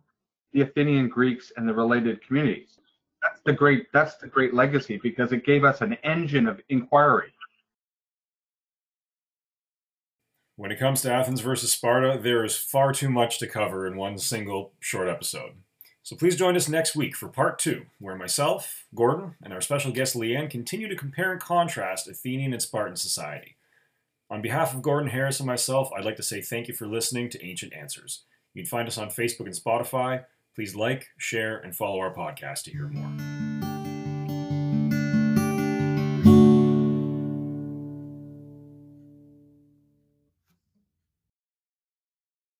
the 0.52 0.62
Athenian 0.62 1.08
Greeks 1.08 1.52
and 1.56 1.68
the 1.68 1.74
related 1.74 2.24
communities. 2.26 2.78
That's 3.22 3.40
the 3.40 3.52
great 3.52 3.90
that's 3.92 4.16
the 4.16 4.26
great 4.26 4.52
legacy 4.52 4.98
because 5.02 5.32
it 5.32 5.46
gave 5.46 5.64
us 5.64 5.80
an 5.80 5.94
engine 6.04 6.46
of 6.46 6.60
inquiry. 6.68 7.32
When 10.56 10.70
it 10.70 10.78
comes 10.78 11.02
to 11.02 11.12
Athens 11.12 11.40
versus 11.40 11.72
Sparta, 11.72 12.18
there 12.22 12.44
is 12.44 12.56
far 12.56 12.92
too 12.92 13.10
much 13.10 13.38
to 13.40 13.48
cover 13.48 13.88
in 13.88 13.96
one 13.96 14.18
single 14.18 14.72
short 14.78 15.08
episode. 15.08 15.54
So 16.04 16.14
please 16.14 16.36
join 16.36 16.54
us 16.54 16.68
next 16.68 16.94
week 16.94 17.16
for 17.16 17.28
part 17.28 17.58
two, 17.58 17.86
where 17.98 18.14
myself, 18.14 18.84
Gordon, 18.94 19.34
and 19.42 19.52
our 19.52 19.60
special 19.60 19.90
guest 19.90 20.14
Leanne 20.14 20.48
continue 20.48 20.86
to 20.86 20.94
compare 20.94 21.32
and 21.32 21.40
contrast 21.40 22.06
Athenian 22.06 22.52
and 22.52 22.62
Spartan 22.62 22.96
society. 22.96 23.56
On 24.30 24.42
behalf 24.42 24.74
of 24.74 24.82
Gordon 24.82 25.10
Harris 25.10 25.40
and 25.40 25.46
myself, 25.46 25.90
I'd 25.96 26.04
like 26.04 26.16
to 26.16 26.22
say 26.22 26.40
thank 26.40 26.68
you 26.68 26.74
for 26.74 26.86
listening 26.86 27.30
to 27.30 27.44
Ancient 27.44 27.72
Answers. 27.74 28.22
You 28.52 28.62
can 28.62 28.68
find 28.68 28.86
us 28.86 28.98
on 28.98 29.08
Facebook 29.08 29.46
and 29.46 29.54
Spotify. 29.54 30.24
Please 30.54 30.76
like, 30.76 31.08
share, 31.18 31.58
and 31.58 31.74
follow 31.74 31.98
our 31.98 32.14
podcast 32.14 32.62
to 32.64 32.70
hear 32.70 32.86
more. 32.86 33.53